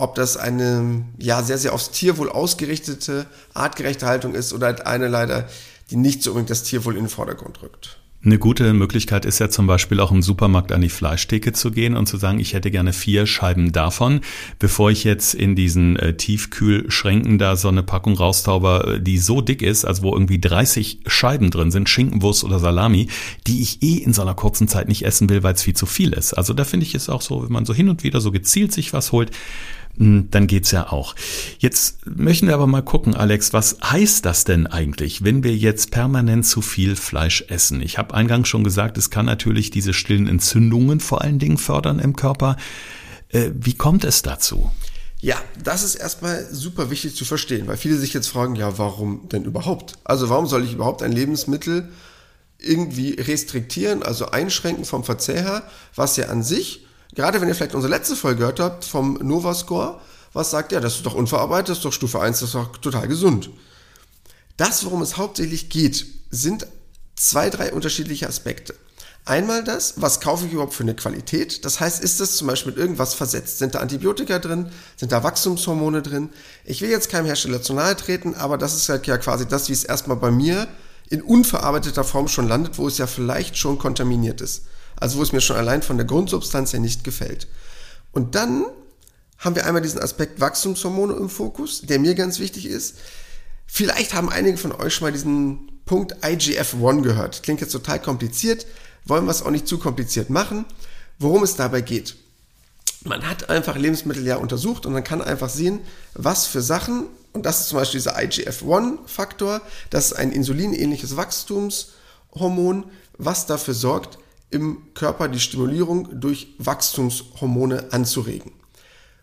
ob 0.00 0.14
das 0.14 0.36
eine 0.36 1.04
ja 1.18 1.42
sehr, 1.42 1.58
sehr 1.58 1.74
aufs 1.74 1.90
Tierwohl 1.90 2.30
ausgerichtete, 2.30 3.26
artgerechte 3.54 4.06
Haltung 4.06 4.34
ist 4.34 4.52
oder 4.52 4.66
halt 4.66 4.86
eine 4.86 5.08
leider, 5.08 5.48
die 5.90 5.96
nicht 5.96 6.22
so 6.22 6.30
unbedingt 6.30 6.50
das 6.50 6.62
Tierwohl 6.62 6.96
in 6.96 7.04
den 7.04 7.08
Vordergrund 7.08 7.62
rückt. 7.62 8.00
Eine 8.22 8.38
gute 8.38 8.74
Möglichkeit 8.74 9.24
ist 9.24 9.38
ja 9.38 9.48
zum 9.48 9.66
Beispiel 9.66 9.98
auch 9.98 10.12
im 10.12 10.20
Supermarkt 10.20 10.72
an 10.72 10.82
die 10.82 10.90
Fleischtheke 10.90 11.54
zu 11.54 11.70
gehen 11.70 11.96
und 11.96 12.06
zu 12.06 12.18
sagen, 12.18 12.38
ich 12.38 12.52
hätte 12.52 12.70
gerne 12.70 12.92
vier 12.92 13.26
Scheiben 13.26 13.72
davon, 13.72 14.20
bevor 14.58 14.90
ich 14.90 15.04
jetzt 15.04 15.32
in 15.32 15.56
diesen 15.56 15.96
äh, 15.96 16.14
Tiefkühlschränken 16.14 17.38
da 17.38 17.56
so 17.56 17.68
eine 17.68 17.82
Packung 17.82 18.14
raustauber, 18.14 18.88
äh, 18.96 19.00
die 19.00 19.16
so 19.16 19.40
dick 19.40 19.62
ist, 19.62 19.86
also 19.86 20.02
wo 20.02 20.12
irgendwie 20.12 20.38
30 20.38 21.00
Scheiben 21.06 21.50
drin 21.50 21.70
sind, 21.70 21.88
Schinkenwurst 21.88 22.44
oder 22.44 22.58
Salami, 22.58 23.08
die 23.46 23.62
ich 23.62 23.82
eh 23.82 23.96
in 23.96 24.12
so 24.12 24.20
einer 24.20 24.34
kurzen 24.34 24.68
Zeit 24.68 24.88
nicht 24.88 25.06
essen 25.06 25.30
will, 25.30 25.42
weil 25.42 25.54
es 25.54 25.62
viel 25.62 25.74
zu 25.74 25.86
viel 25.86 26.12
ist. 26.12 26.34
Also 26.34 26.52
da 26.52 26.64
finde 26.64 26.84
ich 26.84 26.94
es 26.94 27.08
auch 27.08 27.22
so, 27.22 27.42
wenn 27.42 27.52
man 27.52 27.64
so 27.64 27.72
hin 27.72 27.88
und 27.88 28.04
wieder 28.04 28.20
so 28.20 28.32
gezielt 28.32 28.74
sich 28.74 28.92
was 28.92 29.12
holt, 29.12 29.30
dann 30.00 30.46
geht's 30.46 30.70
ja 30.70 30.90
auch. 30.90 31.14
Jetzt 31.58 32.06
möchten 32.06 32.46
wir 32.46 32.54
aber 32.54 32.66
mal 32.66 32.80
gucken, 32.80 33.14
Alex, 33.14 33.52
was 33.52 33.76
heißt 33.82 34.24
das 34.24 34.44
denn 34.44 34.66
eigentlich, 34.66 35.24
wenn 35.24 35.44
wir 35.44 35.54
jetzt 35.54 35.90
permanent 35.90 36.46
zu 36.46 36.62
viel 36.62 36.96
Fleisch 36.96 37.44
essen? 37.48 37.82
Ich 37.82 37.98
habe 37.98 38.14
eingangs 38.14 38.48
schon 38.48 38.64
gesagt, 38.64 38.96
es 38.96 39.10
kann 39.10 39.26
natürlich 39.26 39.70
diese 39.70 39.92
stillen 39.92 40.26
Entzündungen 40.26 41.00
vor 41.00 41.20
allen 41.20 41.38
Dingen 41.38 41.58
fördern 41.58 41.98
im 41.98 42.16
Körper. 42.16 42.56
Äh, 43.28 43.50
wie 43.54 43.74
kommt 43.74 44.04
es 44.04 44.22
dazu? 44.22 44.70
Ja, 45.20 45.36
das 45.62 45.82
ist 45.82 45.96
erstmal 45.96 46.46
super 46.50 46.88
wichtig 46.88 47.14
zu 47.14 47.26
verstehen, 47.26 47.68
weil 47.68 47.76
viele 47.76 47.96
sich 47.96 48.14
jetzt 48.14 48.28
fragen, 48.28 48.56
ja, 48.56 48.78
warum 48.78 49.28
denn 49.28 49.44
überhaupt? 49.44 49.98
Also 50.04 50.30
warum 50.30 50.46
soll 50.46 50.64
ich 50.64 50.72
überhaupt 50.72 51.02
ein 51.02 51.12
Lebensmittel 51.12 51.90
irgendwie 52.58 53.12
restriktieren, 53.20 54.02
also 54.02 54.30
einschränken 54.30 54.86
vom 54.86 55.04
Verzehr 55.04 55.42
her, 55.42 55.62
was 55.94 56.16
ja 56.16 56.28
an 56.28 56.42
sich 56.42 56.86
Gerade 57.14 57.40
wenn 57.40 57.48
ihr 57.48 57.54
vielleicht 57.54 57.74
unsere 57.74 57.92
letzte 57.92 58.16
Folge 58.16 58.40
gehört 58.40 58.60
habt 58.60 58.84
vom 58.84 59.14
Nova 59.14 59.54
Score, 59.54 60.00
was 60.32 60.50
sagt, 60.50 60.72
ja, 60.72 60.80
das 60.80 60.96
ist 60.96 61.06
doch 61.06 61.14
unverarbeitet, 61.14 61.70
das 61.70 61.78
ist 61.78 61.84
doch 61.84 61.92
Stufe 61.92 62.20
1, 62.20 62.40
das 62.40 62.50
ist 62.50 62.54
doch 62.54 62.76
total 62.76 63.08
gesund. 63.08 63.50
Das, 64.56 64.84
worum 64.84 65.02
es 65.02 65.16
hauptsächlich 65.16 65.70
geht, 65.70 66.06
sind 66.30 66.66
zwei, 67.16 67.50
drei 67.50 67.72
unterschiedliche 67.72 68.28
Aspekte. 68.28 68.74
Einmal 69.24 69.62
das, 69.62 69.94
was 69.96 70.20
kaufe 70.20 70.46
ich 70.46 70.52
überhaupt 70.52 70.74
für 70.74 70.82
eine 70.82 70.94
Qualität? 70.94 71.64
Das 71.64 71.78
heißt, 71.78 72.02
ist 72.02 72.20
das 72.20 72.36
zum 72.36 72.46
Beispiel 72.46 72.72
mit 72.72 72.80
irgendwas 72.80 73.14
versetzt? 73.14 73.58
Sind 73.58 73.74
da 73.74 73.80
Antibiotika 73.80 74.38
drin? 74.38 74.70
Sind 74.96 75.12
da 75.12 75.22
Wachstumshormone 75.22 76.02
drin? 76.02 76.30
Ich 76.64 76.80
will 76.80 76.90
jetzt 76.90 77.10
keinem 77.10 77.26
Hersteller 77.26 77.60
zu 77.60 77.74
nahe 77.74 77.96
treten, 77.96 78.34
aber 78.34 78.56
das 78.56 78.74
ist 78.74 78.88
halt 78.88 79.06
ja 79.06 79.18
quasi 79.18 79.46
das, 79.46 79.68
wie 79.68 79.72
es 79.72 79.84
erstmal 79.84 80.16
bei 80.16 80.30
mir 80.30 80.68
in 81.10 81.22
unverarbeiteter 81.22 82.04
Form 82.04 82.28
schon 82.28 82.48
landet, 82.48 82.78
wo 82.78 82.86
es 82.88 82.98
ja 82.98 83.06
vielleicht 83.06 83.56
schon 83.56 83.78
kontaminiert 83.78 84.40
ist. 84.40 84.62
Also 85.00 85.18
wo 85.18 85.22
es 85.22 85.32
mir 85.32 85.40
schon 85.40 85.56
allein 85.56 85.82
von 85.82 85.96
der 85.96 86.06
Grundsubstanz 86.06 86.72
her 86.72 86.80
nicht 86.80 87.02
gefällt. 87.04 87.48
Und 88.12 88.34
dann 88.34 88.64
haben 89.38 89.56
wir 89.56 89.66
einmal 89.66 89.82
diesen 89.82 90.00
Aspekt 90.00 90.40
Wachstumshormone 90.40 91.14
im 91.14 91.30
Fokus, 91.30 91.80
der 91.82 91.98
mir 91.98 92.14
ganz 92.14 92.38
wichtig 92.38 92.66
ist. 92.66 92.96
Vielleicht 93.66 94.14
haben 94.14 94.28
einige 94.28 94.58
von 94.58 94.72
euch 94.72 94.94
schon 94.94 95.06
mal 95.06 95.12
diesen 95.12 95.70
Punkt 95.86 96.22
IGF-1 96.22 97.02
gehört. 97.02 97.42
Klingt 97.42 97.60
jetzt 97.60 97.72
total 97.72 98.00
kompliziert, 98.00 98.66
wollen 99.04 99.24
wir 99.24 99.30
es 99.30 99.42
auch 99.42 99.50
nicht 99.50 99.66
zu 99.66 99.78
kompliziert 99.78 100.28
machen. 100.28 100.66
Worum 101.18 101.42
es 101.42 101.56
dabei 101.56 101.80
geht. 101.80 102.16
Man 103.02 103.26
hat 103.26 103.48
einfach 103.48 103.76
Lebensmittel 103.76 104.26
ja 104.26 104.36
untersucht 104.36 104.84
und 104.84 104.92
man 104.92 105.04
kann 105.04 105.22
einfach 105.22 105.48
sehen, 105.48 105.80
was 106.14 106.46
für 106.46 106.60
Sachen, 106.60 107.06
und 107.32 107.46
das 107.46 107.60
ist 107.60 107.68
zum 107.68 107.78
Beispiel 107.78 108.00
dieser 108.00 108.18
IGF-1-Faktor, 108.18 109.62
das 109.88 110.06
ist 110.06 110.12
ein 110.14 110.32
insulinähnliches 110.32 111.16
Wachstumshormon, 111.16 112.84
was 113.16 113.46
dafür 113.46 113.74
sorgt, 113.74 114.18
im 114.50 114.92
Körper 114.94 115.28
die 115.28 115.40
Stimulierung 115.40 116.20
durch 116.20 116.54
Wachstumshormone 116.58 117.92
anzuregen. 117.92 118.52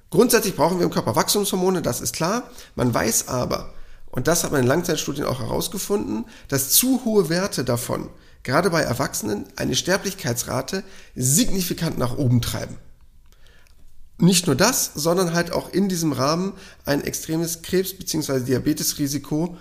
Grundsätzlich 0.10 0.56
brauchen 0.56 0.80
wir 0.80 0.86
im 0.86 0.92
Körper 0.92 1.16
Wachstumshormone, 1.16 1.82
das 1.82 2.00
ist 2.02 2.16
klar. 2.16 2.50
Man 2.76 2.94
weiß 2.94 3.28
aber, 3.28 3.74
und 4.10 4.28
das 4.28 4.44
hat 4.44 4.52
man 4.52 4.62
in 4.62 4.68
Langzeitstudien 4.68 5.28
auch 5.28 5.42
herausgefunden, 5.42 6.26
dass 6.48 6.72
zu 6.72 7.04
hohe 7.04 7.30
Werte 7.30 7.66
davon, 7.66 8.10
gerade 8.44 8.70
bei 8.70 8.82
Erwachsenen, 8.82 9.46
eine 9.58 9.76
Sterblichkeitsrate 9.76 10.84
signifikant 11.16 11.98
nach 11.98 12.18
oben 12.18 12.42
treiben. 12.42 12.78
Nicht 14.20 14.48
nur 14.48 14.56
das, 14.56 14.92
sondern 14.96 15.34
halt 15.34 15.52
auch 15.52 15.72
in 15.72 15.90
diesem 15.90 16.14
Rahmen 16.14 16.54
ein 16.86 17.04
extremes 17.04 17.62
Krebs- 17.62 17.94
bzw. 17.94 18.40
Diabetesrisiko 18.40 19.58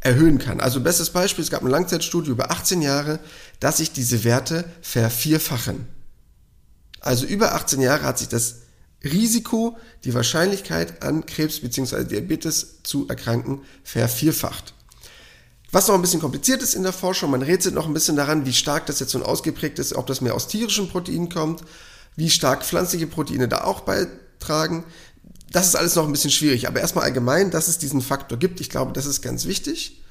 erhöhen 0.00 0.38
kann. 0.38 0.60
Also 0.60 0.80
bestes 0.80 1.10
Beispiel, 1.10 1.42
es 1.42 1.50
gab 1.50 1.62
eine 1.62 1.70
Langzeitstudie 1.70 2.30
über 2.30 2.50
18 2.50 2.82
Jahre, 2.82 3.18
dass 3.60 3.78
sich 3.78 3.92
diese 3.92 4.24
Werte 4.24 4.64
vervierfachen. 4.80 5.86
Also 7.00 7.26
über 7.26 7.54
18 7.54 7.80
Jahre 7.80 8.02
hat 8.02 8.18
sich 8.18 8.28
das 8.28 8.56
Risiko, 9.04 9.76
die 10.04 10.14
Wahrscheinlichkeit 10.14 11.02
an 11.02 11.26
Krebs 11.26 11.60
bzw. 11.60 12.04
Diabetes 12.04 12.82
zu 12.82 13.08
erkranken, 13.08 13.62
vervierfacht. 13.84 14.74
Was 15.70 15.86
noch 15.86 15.94
ein 15.94 16.00
bisschen 16.00 16.20
kompliziert 16.20 16.62
ist 16.62 16.74
in 16.74 16.82
der 16.82 16.92
Forschung, 16.92 17.30
man 17.30 17.42
rätselt 17.42 17.74
noch 17.74 17.86
ein 17.86 17.94
bisschen 17.94 18.16
daran, 18.16 18.46
wie 18.46 18.54
stark 18.54 18.86
das 18.86 19.00
jetzt 19.00 19.12
so 19.12 19.22
ausgeprägt 19.22 19.78
ist, 19.78 19.94
ob 19.94 20.06
das 20.06 20.20
mehr 20.20 20.34
aus 20.34 20.48
tierischen 20.48 20.88
Proteinen 20.88 21.28
kommt, 21.28 21.62
wie 22.16 22.30
stark 22.30 22.64
pflanzliche 22.64 23.06
Proteine 23.06 23.48
da 23.48 23.64
auch 23.64 23.80
beitragen. 23.80 24.84
Das 25.50 25.66
ist 25.66 25.76
alles 25.76 25.94
noch 25.94 26.06
ein 26.06 26.12
bisschen 26.12 26.30
schwierig, 26.30 26.68
aber 26.68 26.80
erstmal 26.80 27.04
allgemein, 27.04 27.50
dass 27.50 27.68
es 27.68 27.78
diesen 27.78 28.02
Faktor 28.02 28.38
gibt, 28.38 28.60
ich 28.60 28.68
glaube, 28.68 28.92
das 28.92 29.06
ist 29.06 29.22
ganz 29.22 29.46
wichtig. 29.46 30.02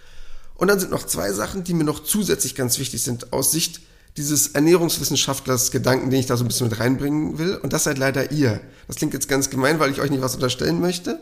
Und 0.56 0.70
dann 0.70 0.80
sind 0.80 0.92
noch 0.92 1.06
zwei 1.06 1.32
Sachen, 1.32 1.64
die 1.64 1.76
mir 1.76 1.84
noch 1.84 2.04
zusätzlich 2.04 2.56
ganz 2.56 2.80
wichtig 2.80 3.04
sind 3.04 3.32
aus 3.32 3.52
Sicht 3.52 3.82
dieses 4.18 4.48
Ernährungswissenschaftlers 4.50 5.70
Gedanken, 5.70 6.10
den 6.10 6.20
ich 6.20 6.26
da 6.26 6.36
so 6.36 6.44
ein 6.44 6.48
bisschen 6.48 6.70
mit 6.70 6.80
reinbringen 6.80 7.38
will. 7.38 7.56
Und 7.56 7.72
das 7.72 7.84
seid 7.84 8.00
leider 8.00 8.32
ihr. 8.32 8.60
Das 8.88 8.96
klingt 8.96 9.14
jetzt 9.14 9.30
ganz 9.30 9.52
gemein, 9.52 9.80
weil 9.80 9.92
ich 9.92 10.02
euch 10.02 10.10
nicht 10.10 10.24
was 10.24 10.34
unterstellen 10.34 10.82
möchte. 10.82 11.22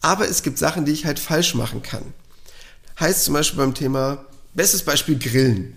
Aber 0.00 0.26
es 0.26 0.42
gibt 0.42 0.56
Sachen, 0.56 0.86
die 0.86 0.92
ich 0.92 1.04
halt 1.04 1.18
falsch 1.18 1.54
machen 1.54 1.82
kann. 1.82 2.02
Heißt 2.98 3.24
zum 3.24 3.34
Beispiel 3.34 3.58
beim 3.58 3.74
Thema, 3.74 4.24
bestes 4.54 4.82
Beispiel 4.82 5.18
Grillen. 5.18 5.74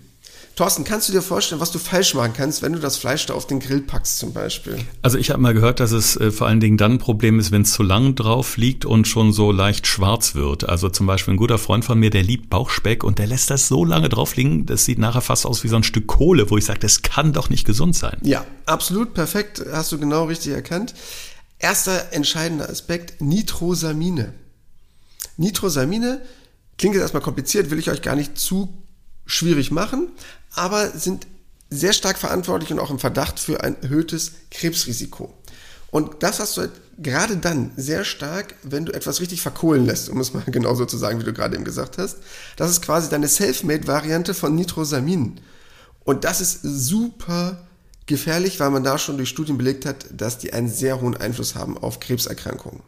Thorsten, 0.60 0.84
kannst 0.84 1.08
du 1.08 1.12
dir 1.14 1.22
vorstellen, 1.22 1.58
was 1.58 1.70
du 1.70 1.78
falsch 1.78 2.12
machen 2.12 2.34
kannst, 2.36 2.60
wenn 2.60 2.74
du 2.74 2.80
das 2.80 2.98
Fleisch 2.98 3.24
da 3.24 3.32
auf 3.32 3.46
den 3.46 3.60
Grill 3.60 3.80
packst 3.80 4.18
zum 4.18 4.34
Beispiel? 4.34 4.76
Also 5.00 5.16
ich 5.16 5.30
habe 5.30 5.40
mal 5.40 5.54
gehört, 5.54 5.80
dass 5.80 5.90
es 5.90 6.18
äh, 6.18 6.30
vor 6.30 6.48
allen 6.48 6.60
Dingen 6.60 6.76
dann 6.76 6.92
ein 6.92 6.98
Problem 6.98 7.40
ist, 7.40 7.50
wenn 7.50 7.62
es 7.62 7.72
zu 7.72 7.82
lang 7.82 8.14
drauf 8.14 8.58
liegt 8.58 8.84
und 8.84 9.08
schon 9.08 9.32
so 9.32 9.52
leicht 9.52 9.86
schwarz 9.86 10.34
wird. 10.34 10.68
Also 10.68 10.90
zum 10.90 11.06
Beispiel 11.06 11.32
ein 11.32 11.38
guter 11.38 11.56
Freund 11.56 11.86
von 11.86 11.98
mir, 11.98 12.10
der 12.10 12.22
liebt 12.22 12.50
Bauchspeck 12.50 13.04
und 13.04 13.18
der 13.18 13.26
lässt 13.26 13.48
das 13.48 13.68
so 13.68 13.86
lange 13.86 14.10
drauf 14.10 14.36
liegen, 14.36 14.66
das 14.66 14.84
sieht 14.84 14.98
nachher 14.98 15.22
fast 15.22 15.46
aus 15.46 15.64
wie 15.64 15.68
so 15.68 15.76
ein 15.76 15.82
Stück 15.82 16.06
Kohle, 16.06 16.50
wo 16.50 16.58
ich 16.58 16.66
sage, 16.66 16.80
das 16.80 17.00
kann 17.00 17.32
doch 17.32 17.48
nicht 17.48 17.64
gesund 17.64 17.96
sein. 17.96 18.18
Ja, 18.20 18.44
absolut 18.66 19.14
perfekt, 19.14 19.64
hast 19.72 19.92
du 19.92 19.98
genau 19.98 20.24
richtig 20.24 20.52
erkannt. 20.52 20.92
Erster 21.58 22.12
entscheidender 22.12 22.68
Aspekt, 22.68 23.22
Nitrosamine. 23.22 24.34
Nitrosamine 25.38 26.20
klingt 26.76 26.96
jetzt 26.96 27.02
erstmal 27.04 27.22
kompliziert, 27.22 27.70
will 27.70 27.78
ich 27.78 27.90
euch 27.90 28.02
gar 28.02 28.14
nicht 28.14 28.36
zu 28.36 28.76
schwierig 29.30 29.70
machen, 29.70 30.08
aber 30.54 30.88
sind 30.90 31.26
sehr 31.70 31.92
stark 31.92 32.18
verantwortlich 32.18 32.72
und 32.72 32.80
auch 32.80 32.90
im 32.90 32.98
Verdacht 32.98 33.38
für 33.38 33.62
ein 33.62 33.80
erhöhtes 33.82 34.32
Krebsrisiko. 34.50 35.32
Und 35.90 36.22
das 36.22 36.38
hast 36.38 36.56
du 36.56 36.62
halt 36.62 36.72
gerade 36.98 37.36
dann 37.36 37.72
sehr 37.76 38.04
stark, 38.04 38.54
wenn 38.62 38.84
du 38.84 38.92
etwas 38.92 39.20
richtig 39.20 39.40
verkohlen 39.40 39.86
lässt, 39.86 40.08
um 40.08 40.20
es 40.20 40.32
mal 40.34 40.44
genauso 40.46 40.84
zu 40.84 40.96
sagen, 40.96 41.20
wie 41.20 41.24
du 41.24 41.32
gerade 41.32 41.54
eben 41.54 41.64
gesagt 41.64 41.98
hast. 41.98 42.18
Das 42.56 42.70
ist 42.70 42.82
quasi 42.82 43.08
deine 43.08 43.28
Selfmade-Variante 43.28 44.34
von 44.34 44.54
Nitrosamin. 44.54 45.40
Und 46.04 46.24
das 46.24 46.40
ist 46.40 46.60
super 46.62 47.66
gefährlich, 48.06 48.58
weil 48.58 48.70
man 48.70 48.84
da 48.84 48.98
schon 48.98 49.16
durch 49.16 49.28
Studien 49.28 49.58
belegt 49.58 49.86
hat, 49.86 50.06
dass 50.12 50.38
die 50.38 50.52
einen 50.52 50.68
sehr 50.68 51.00
hohen 51.00 51.16
Einfluss 51.16 51.54
haben 51.54 51.78
auf 51.78 52.00
Krebserkrankungen. 52.00 52.82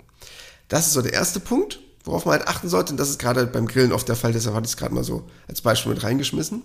Das 0.68 0.86
ist 0.86 0.94
so 0.94 1.02
der 1.02 1.12
erste 1.12 1.38
Punkt, 1.38 1.80
worauf 2.04 2.24
man 2.24 2.38
halt 2.38 2.48
achten 2.48 2.68
sollte. 2.68 2.92
Und 2.92 2.98
das 2.98 3.10
ist 3.10 3.18
gerade 3.18 3.46
beim 3.46 3.66
Grillen 3.66 3.92
oft 3.92 4.08
der 4.08 4.16
Fall, 4.16 4.32
deshalb 4.32 4.54
hatte 4.54 4.66
ich 4.66 4.72
es 4.72 4.76
gerade 4.76 4.94
mal 4.94 5.04
so 5.04 5.28
als 5.48 5.60
Beispiel 5.60 5.92
mit 5.92 6.02
reingeschmissen. 6.02 6.62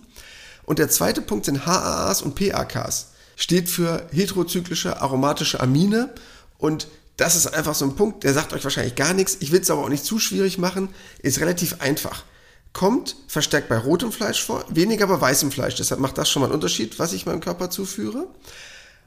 Und 0.64 0.78
der 0.78 0.90
zweite 0.90 1.22
Punkt 1.22 1.46
sind 1.46 1.66
HAAs 1.66 2.22
und 2.22 2.34
PAKs. 2.34 3.12
Steht 3.36 3.68
für 3.68 4.06
heterozyklische 4.10 5.00
aromatische 5.00 5.60
Amine. 5.60 6.12
Und 6.58 6.88
das 7.16 7.36
ist 7.36 7.54
einfach 7.54 7.74
so 7.74 7.84
ein 7.84 7.96
Punkt, 7.96 8.24
der 8.24 8.34
sagt 8.34 8.52
euch 8.52 8.64
wahrscheinlich 8.64 8.94
gar 8.94 9.14
nichts. 9.14 9.38
Ich 9.40 9.50
will 9.50 9.60
es 9.60 9.70
aber 9.70 9.82
auch 9.82 9.88
nicht 9.88 10.04
zu 10.04 10.18
schwierig 10.18 10.58
machen. 10.58 10.88
Ist 11.22 11.40
relativ 11.40 11.80
einfach. 11.80 12.24
Kommt 12.72 13.16
verstärkt 13.28 13.68
bei 13.68 13.78
rotem 13.78 14.12
Fleisch 14.12 14.44
vor, 14.44 14.64
weniger 14.68 15.06
bei 15.06 15.20
weißem 15.20 15.50
Fleisch. 15.50 15.76
Deshalb 15.76 16.00
macht 16.00 16.18
das 16.18 16.30
schon 16.30 16.40
mal 16.40 16.46
einen 16.46 16.54
Unterschied, 16.54 16.98
was 16.98 17.12
ich 17.12 17.26
meinem 17.26 17.40
Körper 17.40 17.70
zuführe. 17.70 18.26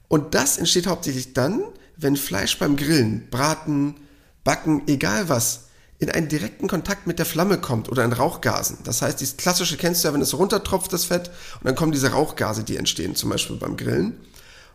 Und 0.07 0.33
das 0.33 0.57
entsteht 0.57 0.87
hauptsächlich 0.87 1.33
dann, 1.33 1.63
wenn 1.95 2.17
Fleisch 2.17 2.57
beim 2.57 2.75
Grillen, 2.75 3.29
Braten, 3.29 3.95
Backen, 4.43 4.87
egal 4.87 5.29
was, 5.29 5.65
in 6.01 6.09
einen 6.09 6.27
direkten 6.27 6.67
Kontakt 6.67 7.05
mit 7.05 7.19
der 7.19 7.27
Flamme 7.27 7.59
kommt 7.59 7.87
oder 7.87 8.03
in 8.03 8.11
Rauchgasen. 8.11 8.79
Das 8.83 9.03
heißt, 9.03 9.21
dieses 9.21 9.37
klassische 9.37 9.77
kennst 9.77 10.03
du 10.03 10.07
ja, 10.07 10.13
wenn 10.13 10.21
es 10.21 10.37
runtertropft, 10.37 10.91
das 10.91 11.05
Fett, 11.05 11.29
und 11.59 11.65
dann 11.65 11.75
kommen 11.75 11.91
diese 11.91 12.11
Rauchgase, 12.11 12.63
die 12.63 12.75
entstehen, 12.75 13.15
zum 13.15 13.29
Beispiel 13.29 13.55
beim 13.55 13.77
Grillen. 13.77 14.15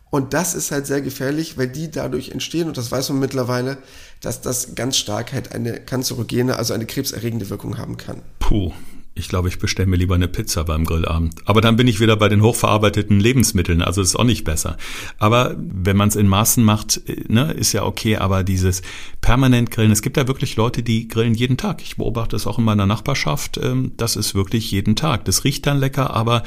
Und 0.08 0.34
das 0.34 0.54
ist 0.54 0.70
halt 0.70 0.86
sehr 0.86 1.00
gefährlich, 1.00 1.58
weil 1.58 1.66
die 1.66 1.90
dadurch 1.90 2.30
entstehen, 2.30 2.68
und 2.68 2.76
das 2.76 2.92
weiß 2.92 3.08
man 3.08 3.18
mittlerweile, 3.18 3.78
dass 4.20 4.40
das 4.40 4.76
ganz 4.76 4.96
stark 4.96 5.32
halt 5.32 5.52
eine 5.52 5.80
kanzerogene, 5.80 6.56
also 6.56 6.74
eine 6.74 6.86
krebserregende 6.86 7.50
Wirkung 7.50 7.76
haben 7.76 7.96
kann. 7.96 8.22
Puh, 8.38 8.72
ich 9.16 9.28
glaube, 9.28 9.48
ich 9.48 9.58
bestelle 9.58 9.88
mir 9.88 9.96
lieber 9.96 10.14
eine 10.14 10.28
Pizza 10.28 10.64
beim 10.64 10.84
Grillabend. 10.84 11.34
Aber 11.46 11.62
dann 11.62 11.76
bin 11.76 11.88
ich 11.88 12.00
wieder 12.00 12.16
bei 12.16 12.28
den 12.28 12.42
hochverarbeiteten 12.42 13.18
Lebensmitteln, 13.18 13.80
also 13.80 14.02
ist 14.02 14.14
auch 14.14 14.24
nicht 14.24 14.44
besser. 14.44 14.76
Aber 15.18 15.56
wenn 15.56 15.96
man 15.96 16.08
es 16.08 16.16
in 16.16 16.28
Maßen 16.28 16.62
macht, 16.62 17.00
äh, 17.08 17.24
ne, 17.26 17.52
ist 17.52 17.72
ja 17.72 17.84
okay, 17.84 18.18
aber 18.18 18.44
dieses 18.44 18.82
permanent 19.22 19.70
Grillen, 19.70 19.90
es 19.90 20.02
gibt 20.02 20.18
ja 20.18 20.28
wirklich 20.28 20.56
Leute, 20.56 20.82
die 20.82 21.08
grillen 21.08 21.34
jeden 21.34 21.56
Tag. 21.56 21.80
Ich 21.82 21.96
beobachte 21.96 22.36
es 22.36 22.46
auch 22.46 22.58
in 22.58 22.64
meiner 22.64 22.86
Nachbarschaft, 22.86 23.58
ähm, 23.62 23.92
das 23.96 24.16
ist 24.16 24.34
wirklich 24.34 24.70
jeden 24.70 24.96
Tag. 24.96 25.24
Das 25.24 25.44
riecht 25.44 25.66
dann 25.66 25.78
lecker, 25.78 26.10
aber 26.10 26.42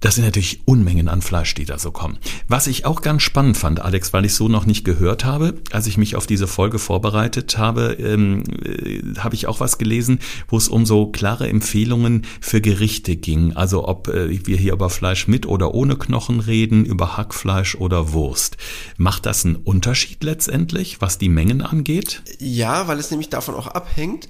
das 0.00 0.16
sind 0.16 0.24
natürlich 0.24 0.60
Unmengen 0.64 1.08
an 1.08 1.22
Fleisch, 1.22 1.54
die 1.54 1.64
da 1.64 1.78
so 1.78 1.90
kommen. 1.90 2.18
Was 2.48 2.66
ich 2.66 2.84
auch 2.84 3.02
ganz 3.02 3.22
spannend 3.22 3.56
fand, 3.56 3.80
Alex, 3.80 4.12
weil 4.12 4.24
ich 4.24 4.34
so 4.34 4.48
noch 4.48 4.66
nicht 4.66 4.84
gehört 4.84 5.24
habe, 5.24 5.54
als 5.72 5.86
ich 5.86 5.96
mich 5.96 6.16
auf 6.16 6.26
diese 6.26 6.46
Folge 6.46 6.78
vorbereitet 6.78 7.58
habe, 7.58 7.96
ähm, 7.98 8.44
äh, 8.64 9.18
habe 9.18 9.34
ich 9.34 9.46
auch 9.46 9.60
was 9.60 9.78
gelesen, 9.78 10.18
wo 10.48 10.56
es 10.56 10.68
um 10.68 10.86
so 10.86 11.06
klare 11.06 11.48
Empfehlungen 11.48 12.26
für 12.40 12.60
Gerichte 12.60 13.16
ging. 13.16 13.54
Also 13.54 13.86
ob 13.88 14.08
äh, 14.08 14.46
wir 14.46 14.56
hier 14.56 14.72
über 14.72 14.90
Fleisch 14.90 15.28
mit 15.28 15.46
oder 15.46 15.74
ohne 15.74 15.96
Knochen 15.96 16.40
reden, 16.40 16.84
über 16.84 17.16
Hackfleisch 17.16 17.76
oder 17.76 18.12
Wurst. 18.12 18.56
Macht 18.96 19.26
das 19.26 19.44
einen 19.44 19.56
Unterschied 19.56 20.22
letztendlich, 20.22 21.00
was 21.00 21.18
die 21.18 21.28
Mengen 21.28 21.62
angeht? 21.62 22.22
Ja, 22.38 22.88
weil 22.88 22.98
es 22.98 23.10
nämlich 23.10 23.30
davon 23.30 23.54
auch 23.54 23.66
abhängt, 23.66 24.28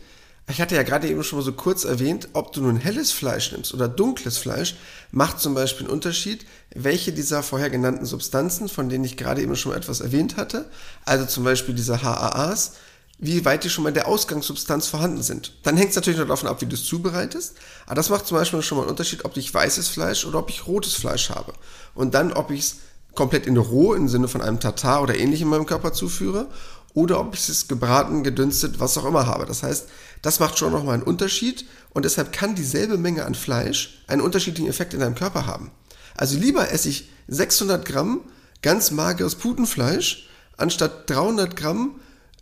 ich 0.49 0.61
hatte 0.61 0.77
ja 0.77 0.85
gerade 0.85 1.09
eben 1.09 1.25
schon 1.25 1.39
mal 1.39 1.45
so 1.45 1.53
kurz 1.53 1.85
erwähnt, 1.85 2.29
ob 2.33 2.53
du 2.53 2.63
nun 2.63 2.77
helles 2.77 3.11
Fleisch 3.11 3.51
nimmst 3.51 3.75
oder 3.75 3.89
dunkles 3.89 4.39
Fleisch, 4.39 4.77
macht 5.11 5.41
zum 5.41 5.55
Beispiel 5.55 5.87
einen 5.87 5.95
Unterschied, 5.95 6.47
welche 6.75 7.13
dieser 7.13 7.43
vorher 7.43 7.69
genannten 7.69 8.07
Substanzen, 8.07 8.69
von 8.69 8.89
denen 8.89 9.05
ich 9.05 9.17
gerade 9.17 9.43
eben 9.43 9.57
schon 9.57 9.73
mal 9.73 9.79
etwas 9.79 10.01
erwähnt 10.01 10.37
hatte, 10.37 10.67
also 11.05 11.27
zum 11.27 11.43
Beispiel 11.43 11.75
diese 11.75 12.03
HAAs, 12.03 12.73
wie 13.19 13.45
weit 13.45 13.65
die 13.65 13.71
schon 13.71 13.83
mal 13.83 13.89
in 13.89 13.95
der 13.95 14.07
Ausgangssubstanz 14.07 14.87
vorhanden 14.87 15.23
sind. 15.23 15.55
Dann 15.63 15.77
hängt 15.77 15.91
es 15.91 15.97
natürlich 15.97 16.21
noch 16.21 16.29
davon 16.29 16.49
ab, 16.49 16.61
wie 16.61 16.67
du 16.67 16.75
es 16.75 16.85
zubereitest, 16.85 17.57
aber 17.87 17.97
das 17.97 18.11
macht 18.11 18.27
zum 18.27 18.37
Beispiel 18.37 18.63
schon 18.63 18.77
mal 18.77 18.83
einen 18.83 18.91
Unterschied, 18.91 19.25
ob 19.25 19.37
ich 19.37 19.53
weißes 19.53 19.89
Fleisch 19.89 20.25
oder 20.27 20.39
ob 20.39 20.51
ich 20.51 20.67
rotes 20.67 20.95
Fleisch 20.95 21.31
habe. 21.31 21.55
Und 21.95 22.15
dann, 22.15 22.33
ob 22.33 22.51
ich 22.51 22.61
es 22.61 22.77
komplett 23.17 23.47
in 23.47 23.57
roh 23.57 23.95
im 23.95 24.09
Sinne 24.09 24.29
von 24.29 24.43
einem 24.43 24.61
Tatar 24.61 25.03
oder 25.03 25.19
ähnlichem 25.19 25.49
meinem 25.49 25.67
Körper 25.67 25.93
zuführe 25.93 26.47
oder 26.97 27.21
ob 27.21 27.35
ich 27.35 27.47
es 27.51 27.69
gebraten, 27.69 28.25
gedünstet, 28.25 28.81
was 28.81 28.97
auch 28.97 29.05
immer 29.05 29.27
habe. 29.27 29.45
Das 29.45 29.63
heißt, 29.63 29.87
das 30.23 30.41
macht 30.41 30.57
schon 30.57 30.73
nochmal 30.73 30.95
einen 30.95 31.03
Unterschied 31.03 31.67
und 31.91 32.07
deshalb 32.07 32.33
kann 32.33 32.55
dieselbe 32.55 32.97
Menge 32.97 33.27
an 33.27 33.35
Fleisch 33.35 34.03
einen 34.07 34.23
unterschiedlichen 34.23 34.71
Effekt 34.71 34.95
in 34.95 35.01
deinem 35.01 35.15
Körper 35.15 35.47
haben. 35.47 35.71
Also 36.17 36.39
lieber 36.39 36.73
esse 36.73 36.89
ich 36.89 37.11
600 37.29 37.85
Gramm 37.85 38.23
ganz 38.63 38.93
mageres 38.93 39.35
Putenfleisch 39.35 40.27
anstatt 40.57 41.11
300 41.11 41.55
Gramm 41.55 42.01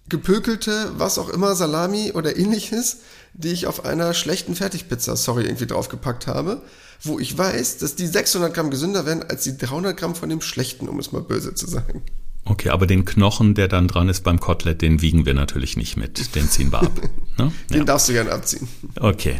gepökelte, 0.08 0.92
was 0.98 1.18
auch 1.18 1.30
immer, 1.30 1.56
Salami 1.56 2.12
oder 2.12 2.36
ähnliches, 2.36 2.98
die 3.32 3.50
ich 3.50 3.66
auf 3.66 3.84
einer 3.84 4.14
schlechten 4.14 4.54
Fertigpizza, 4.54 5.16
sorry, 5.16 5.46
irgendwie 5.46 5.66
draufgepackt 5.66 6.28
habe, 6.28 6.62
wo 7.02 7.18
ich 7.18 7.36
weiß, 7.36 7.78
dass 7.78 7.96
die 7.96 8.06
600 8.06 8.54
Gramm 8.54 8.70
gesünder 8.70 9.04
werden 9.04 9.24
als 9.28 9.42
die 9.42 9.58
300 9.58 9.96
Gramm 9.96 10.14
von 10.14 10.28
dem 10.28 10.42
schlechten, 10.42 10.88
um 10.88 11.00
es 11.00 11.10
mal 11.10 11.22
böse 11.22 11.54
zu 11.56 11.66
sagen. 11.66 12.04
Okay, 12.46 12.68
aber 12.68 12.86
den 12.86 13.04
Knochen, 13.04 13.54
der 13.54 13.68
dann 13.68 13.88
dran 13.88 14.08
ist 14.08 14.22
beim 14.22 14.38
Kotelett, 14.38 14.82
den 14.82 15.00
wiegen 15.00 15.24
wir 15.24 15.34
natürlich 15.34 15.76
nicht 15.76 15.96
mit. 15.96 16.34
Den 16.34 16.48
ziehen 16.48 16.72
wir 16.72 16.82
ab. 16.82 16.92
Ne? 17.36 17.50
Den 17.68 17.78
ja. 17.78 17.84
darfst 17.84 18.08
du 18.08 18.12
gerne 18.12 18.30
abziehen. 18.30 18.68
Okay. 18.94 19.38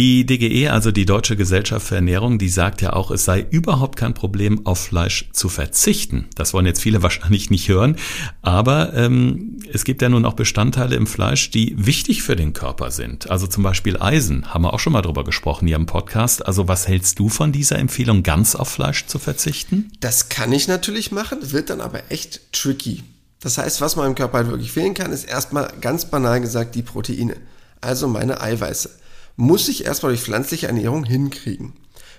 Die 0.00 0.24
DGE, 0.24 0.70
also 0.70 0.92
die 0.92 1.04
Deutsche 1.04 1.36
Gesellschaft 1.36 1.86
für 1.86 1.96
Ernährung, 1.96 2.38
die 2.38 2.48
sagt 2.48 2.80
ja 2.80 2.94
auch, 2.94 3.10
es 3.10 3.26
sei 3.26 3.44
überhaupt 3.50 3.96
kein 3.98 4.14
Problem, 4.14 4.64
auf 4.64 4.78
Fleisch 4.78 5.28
zu 5.34 5.50
verzichten. 5.50 6.26
Das 6.34 6.54
wollen 6.54 6.64
jetzt 6.64 6.80
viele 6.80 7.02
wahrscheinlich 7.02 7.50
nicht 7.50 7.68
hören, 7.68 7.96
aber 8.40 8.94
ähm, 8.94 9.58
es 9.70 9.84
gibt 9.84 10.00
ja 10.00 10.08
nun 10.08 10.24
auch 10.24 10.32
Bestandteile 10.32 10.96
im 10.96 11.06
Fleisch, 11.06 11.50
die 11.50 11.74
wichtig 11.76 12.22
für 12.22 12.34
den 12.34 12.54
Körper 12.54 12.90
sind. 12.90 13.30
Also 13.30 13.46
zum 13.46 13.62
Beispiel 13.62 13.98
Eisen, 14.00 14.54
haben 14.54 14.64
wir 14.64 14.72
auch 14.72 14.78
schon 14.78 14.94
mal 14.94 15.02
drüber 15.02 15.22
gesprochen 15.22 15.66
hier 15.66 15.76
im 15.76 15.84
Podcast. 15.84 16.46
Also 16.46 16.66
was 16.66 16.88
hältst 16.88 17.18
du 17.18 17.28
von 17.28 17.52
dieser 17.52 17.78
Empfehlung, 17.78 18.22
ganz 18.22 18.54
auf 18.54 18.70
Fleisch 18.70 19.04
zu 19.04 19.18
verzichten? 19.18 19.92
Das 20.00 20.30
kann 20.30 20.50
ich 20.50 20.66
natürlich 20.66 21.12
machen, 21.12 21.52
wird 21.52 21.68
dann 21.68 21.82
aber 21.82 22.10
echt 22.10 22.54
tricky. 22.54 23.02
Das 23.40 23.58
heißt, 23.58 23.82
was 23.82 23.96
meinem 23.96 24.14
Körper 24.14 24.38
halt 24.38 24.48
wirklich 24.48 24.72
fehlen 24.72 24.94
kann, 24.94 25.12
ist 25.12 25.24
erstmal 25.24 25.70
ganz 25.82 26.06
banal 26.06 26.40
gesagt 26.40 26.74
die 26.74 26.82
Proteine, 26.82 27.36
also 27.82 28.08
meine 28.08 28.40
Eiweiße. 28.40 28.99
Muss 29.40 29.68
ich 29.68 29.86
erstmal 29.86 30.12
durch 30.12 30.20
pflanzliche 30.20 30.66
Ernährung 30.66 31.04
hinkriegen. 31.04 31.72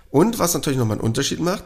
Und 0.09 0.39
was 0.39 0.55
natürlich 0.55 0.79
nochmal 0.79 0.97
einen 0.97 1.05
Unterschied 1.05 1.39
macht, 1.39 1.65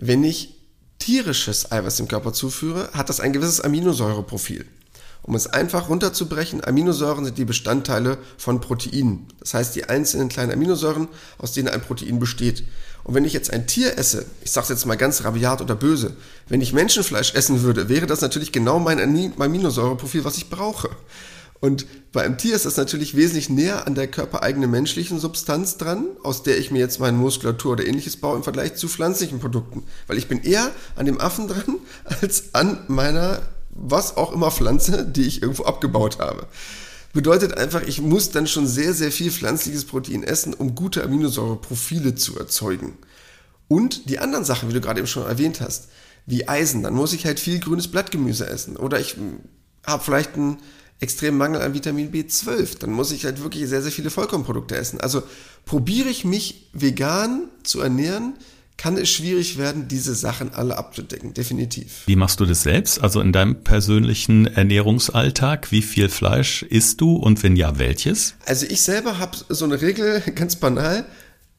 wenn 0.00 0.24
ich 0.24 0.54
tierisches 0.98 1.70
Eiweiß 1.70 1.96
dem 1.96 2.08
Körper 2.08 2.32
zuführe, 2.32 2.88
hat 2.94 3.10
das 3.10 3.20
ein 3.20 3.34
gewisses 3.34 3.60
Aminosäureprofil. 3.60 4.64
Um 5.20 5.34
es 5.34 5.46
einfach 5.46 5.90
runterzubrechen, 5.90 6.64
Aminosäuren 6.64 7.26
sind 7.26 7.36
die 7.36 7.44
Bestandteile 7.44 8.16
von 8.38 8.62
Proteinen. 8.62 9.28
Das 9.40 9.52
heißt, 9.52 9.76
die 9.76 9.84
einzelnen 9.84 10.30
kleinen 10.30 10.52
Aminosäuren, 10.52 11.08
aus 11.36 11.52
denen 11.52 11.68
ein 11.68 11.82
Protein 11.82 12.18
besteht. 12.18 12.64
Und 13.02 13.12
wenn 13.12 13.26
ich 13.26 13.34
jetzt 13.34 13.52
ein 13.52 13.66
Tier 13.66 13.98
esse, 13.98 14.24
ich 14.42 14.52
sage 14.52 14.68
jetzt 14.70 14.86
mal 14.86 14.96
ganz 14.96 15.22
rabiat 15.22 15.60
oder 15.60 15.74
böse, 15.74 16.16
wenn 16.48 16.62
ich 16.62 16.72
Menschenfleisch 16.72 17.34
essen 17.34 17.60
würde, 17.60 17.90
wäre 17.90 18.06
das 18.06 18.22
natürlich 18.22 18.52
genau 18.52 18.78
mein 18.78 18.98
Aminosäureprofil, 19.38 20.24
was 20.24 20.38
ich 20.38 20.48
brauche. 20.48 20.88
Und 21.64 21.86
bei 22.12 22.22
einem 22.22 22.36
Tier 22.36 22.54
ist 22.54 22.66
das 22.66 22.76
natürlich 22.76 23.16
wesentlich 23.16 23.48
näher 23.48 23.86
an 23.86 23.94
der 23.94 24.06
körpereigenen 24.06 24.70
menschlichen 24.70 25.18
Substanz 25.18 25.78
dran, 25.78 26.08
aus 26.22 26.42
der 26.42 26.58
ich 26.58 26.70
mir 26.70 26.78
jetzt 26.78 27.00
meine 27.00 27.16
Muskulatur 27.16 27.72
oder 27.72 27.86
ähnliches 27.86 28.18
baue 28.18 28.36
im 28.36 28.42
Vergleich 28.42 28.74
zu 28.74 28.86
pflanzlichen 28.86 29.38
Produkten. 29.38 29.82
Weil 30.06 30.18
ich 30.18 30.28
bin 30.28 30.42
eher 30.42 30.70
an 30.94 31.06
dem 31.06 31.18
Affen 31.18 31.48
dran 31.48 31.78
als 32.20 32.54
an 32.54 32.80
meiner, 32.88 33.40
was 33.70 34.18
auch 34.18 34.32
immer 34.32 34.50
Pflanze, 34.50 35.06
die 35.06 35.22
ich 35.22 35.40
irgendwo 35.40 35.64
abgebaut 35.64 36.18
habe. 36.18 36.48
Bedeutet 37.14 37.56
einfach, 37.56 37.80
ich 37.80 38.02
muss 38.02 38.30
dann 38.30 38.46
schon 38.46 38.66
sehr, 38.66 38.92
sehr 38.92 39.10
viel 39.10 39.30
pflanzliches 39.30 39.86
Protein 39.86 40.22
essen, 40.22 40.52
um 40.52 40.74
gute 40.74 41.02
Aminosäureprofile 41.02 42.14
zu 42.14 42.38
erzeugen. 42.38 42.98
Und 43.68 44.10
die 44.10 44.18
anderen 44.18 44.44
Sachen, 44.44 44.68
wie 44.68 44.74
du 44.74 44.82
gerade 44.82 45.00
eben 45.00 45.08
schon 45.08 45.26
erwähnt 45.26 45.62
hast, 45.62 45.88
wie 46.26 46.46
Eisen, 46.46 46.82
dann 46.82 46.92
muss 46.92 47.14
ich 47.14 47.24
halt 47.24 47.40
viel 47.40 47.58
grünes 47.58 47.88
Blattgemüse 47.88 48.46
essen. 48.46 48.76
Oder 48.76 49.00
ich 49.00 49.16
habe 49.86 50.04
vielleicht 50.04 50.34
einen 50.34 50.58
extremen 51.04 51.38
Mangel 51.38 51.62
an 51.62 51.74
Vitamin 51.74 52.10
B12, 52.10 52.78
dann 52.80 52.90
muss 52.90 53.12
ich 53.12 53.24
halt 53.24 53.42
wirklich 53.42 53.68
sehr, 53.68 53.82
sehr 53.82 53.92
viele 53.92 54.10
Vollkornprodukte 54.10 54.76
essen. 54.76 55.00
Also 55.00 55.22
probiere 55.64 56.08
ich 56.08 56.24
mich 56.24 56.68
vegan 56.72 57.48
zu 57.62 57.80
ernähren, 57.80 58.34
kann 58.76 58.96
es 58.96 59.08
schwierig 59.08 59.56
werden, 59.56 59.86
diese 59.86 60.14
Sachen 60.14 60.52
alle 60.52 60.76
abzudecken, 60.76 61.32
definitiv. 61.32 62.02
Wie 62.06 62.16
machst 62.16 62.40
du 62.40 62.44
das 62.44 62.62
selbst? 62.62 63.00
Also 63.00 63.20
in 63.20 63.32
deinem 63.32 63.62
persönlichen 63.62 64.46
Ernährungsalltag, 64.46 65.70
wie 65.70 65.82
viel 65.82 66.08
Fleisch 66.08 66.62
isst 66.62 67.00
du 67.00 67.14
und 67.14 67.42
wenn 67.42 67.54
ja, 67.54 67.78
welches? 67.78 68.34
Also 68.46 68.66
ich 68.68 68.82
selber 68.82 69.18
habe 69.18 69.38
so 69.48 69.64
eine 69.64 69.80
Regel, 69.80 70.20
ganz 70.34 70.56
banal, 70.56 71.06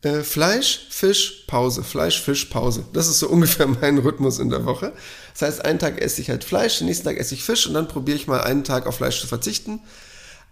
äh, 0.06 0.24
Fleisch, 0.24 0.88
Fisch, 0.90 1.44
Pause, 1.48 1.84
Fleisch, 1.84 2.22
Fisch, 2.22 2.46
Pause. 2.46 2.86
Das 2.94 3.08
ist 3.08 3.20
so 3.20 3.28
ungefähr 3.30 3.68
mein 3.68 3.98
Rhythmus 3.98 4.40
in 4.40 4.50
der 4.50 4.66
Woche. 4.66 4.94
Das 5.34 5.42
heißt, 5.42 5.66
einen 5.66 5.80
Tag 5.80 6.02
esse 6.02 6.22
ich 6.22 6.30
halt 6.30 6.44
Fleisch, 6.44 6.78
den 6.78 6.88
nächsten 6.88 7.06
Tag 7.06 7.18
esse 7.18 7.34
ich 7.34 7.44
Fisch 7.44 7.68
und 7.68 7.74
dann 7.74 7.88
probiere 7.88 8.18
ich 8.18 8.28
mal 8.28 8.42
einen 8.42 8.64
Tag 8.64 8.88
auf 8.88 8.96
Fleisch 8.96 9.20
zu 9.20 9.28
verzichten 9.28 9.82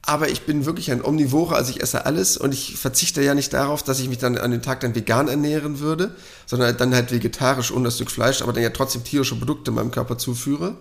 aber 0.06 0.30
ich 0.30 0.42
bin 0.42 0.66
wirklich 0.66 0.92
ein 0.92 1.04
Omnivore, 1.04 1.56
also 1.56 1.72
ich 1.72 1.82
esse 1.82 2.06
alles 2.06 2.36
und 2.36 2.54
ich 2.54 2.76
verzichte 2.76 3.22
ja 3.22 3.34
nicht 3.34 3.54
darauf, 3.54 3.84
dass 3.84 4.02
ich 4.02 4.10
mich 4.10 4.18
dann 4.18 4.38
an 4.38 4.52
den 4.52 4.62
Tag 4.62 4.82
dann 4.82 4.96
vegan 4.96 5.30
ernähren 5.30 5.80
würde, 5.80 6.14
sondern 6.46 6.76
dann 6.76 6.94
halt 6.94 7.14
vegetarisch 7.14 7.72
ohne 7.72 7.86
das 7.86 7.96
Stück 7.96 8.12
Fleisch, 8.12 8.42
aber 8.42 8.52
dann 8.52 8.64
ja 8.64 8.72
trotzdem 8.72 9.06
tierische 9.06 9.36
Produkte 9.36 9.72
meinem 9.72 9.92
Körper 9.92 10.18
zuführe. 10.18 10.76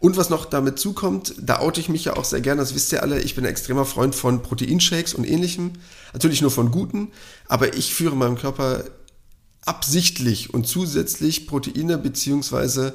Und 0.00 0.16
was 0.16 0.30
noch 0.30 0.44
damit 0.44 0.78
zukommt, 0.78 1.34
da 1.40 1.58
oute 1.58 1.80
ich 1.80 1.88
mich 1.88 2.04
ja 2.04 2.16
auch 2.16 2.24
sehr 2.24 2.40
gerne, 2.40 2.60
das 2.60 2.74
wisst 2.74 2.92
ihr 2.92 3.02
alle, 3.02 3.20
ich 3.20 3.34
bin 3.34 3.44
ein 3.44 3.50
extremer 3.50 3.84
Freund 3.84 4.14
von 4.14 4.42
Proteinshakes 4.42 5.14
und 5.14 5.24
ähnlichem, 5.24 5.72
natürlich 6.12 6.40
nur 6.40 6.52
von 6.52 6.70
guten, 6.70 7.10
aber 7.48 7.76
ich 7.76 7.92
führe 7.94 8.14
meinem 8.14 8.36
Körper 8.36 8.84
absichtlich 9.64 10.54
und 10.54 10.66
zusätzlich 10.66 11.48
Proteine 11.48 11.98
beziehungsweise 11.98 12.94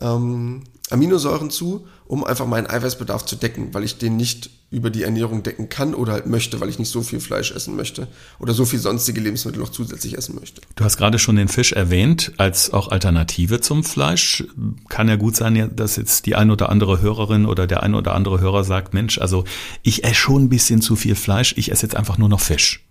ähm, 0.00 0.64
Aminosäuren 0.92 1.50
zu, 1.50 1.86
um 2.06 2.24
einfach 2.24 2.46
meinen 2.46 2.66
Eiweißbedarf 2.66 3.24
zu 3.24 3.36
decken, 3.36 3.72
weil 3.74 3.84
ich 3.84 3.98
den 3.98 4.16
nicht 4.16 4.50
über 4.70 4.88
die 4.88 5.02
Ernährung 5.02 5.42
decken 5.42 5.68
kann 5.68 5.94
oder 5.94 6.12
halt 6.12 6.26
möchte, 6.26 6.60
weil 6.60 6.70
ich 6.70 6.78
nicht 6.78 6.88
so 6.88 7.02
viel 7.02 7.20
Fleisch 7.20 7.52
essen 7.52 7.76
möchte 7.76 8.08
oder 8.38 8.54
so 8.54 8.64
viel 8.64 8.78
sonstige 8.78 9.20
Lebensmittel 9.20 9.60
noch 9.60 9.68
zusätzlich 9.68 10.16
essen 10.16 10.34
möchte. 10.34 10.62
Du 10.76 10.84
hast 10.84 10.96
gerade 10.96 11.18
schon 11.18 11.36
den 11.36 11.48
Fisch 11.48 11.72
erwähnt 11.72 12.32
als 12.38 12.72
auch 12.72 12.88
Alternative 12.88 13.60
zum 13.60 13.84
Fleisch. 13.84 14.44
Kann 14.88 15.08
ja 15.08 15.16
gut 15.16 15.36
sein, 15.36 15.70
dass 15.76 15.96
jetzt 15.96 16.24
die 16.24 16.36
ein 16.36 16.50
oder 16.50 16.70
andere 16.70 17.02
Hörerin 17.02 17.44
oder 17.44 17.66
der 17.66 17.82
ein 17.82 17.94
oder 17.94 18.14
andere 18.14 18.40
Hörer 18.40 18.64
sagt, 18.64 18.94
Mensch, 18.94 19.18
also 19.18 19.44
ich 19.82 20.04
esse 20.04 20.14
schon 20.14 20.44
ein 20.44 20.48
bisschen 20.48 20.80
zu 20.80 20.96
viel 20.96 21.16
Fleisch, 21.16 21.54
ich 21.58 21.70
esse 21.70 21.82
jetzt 21.82 21.94
einfach 21.94 22.16
nur 22.16 22.30
noch 22.30 22.40
Fisch. 22.40 22.86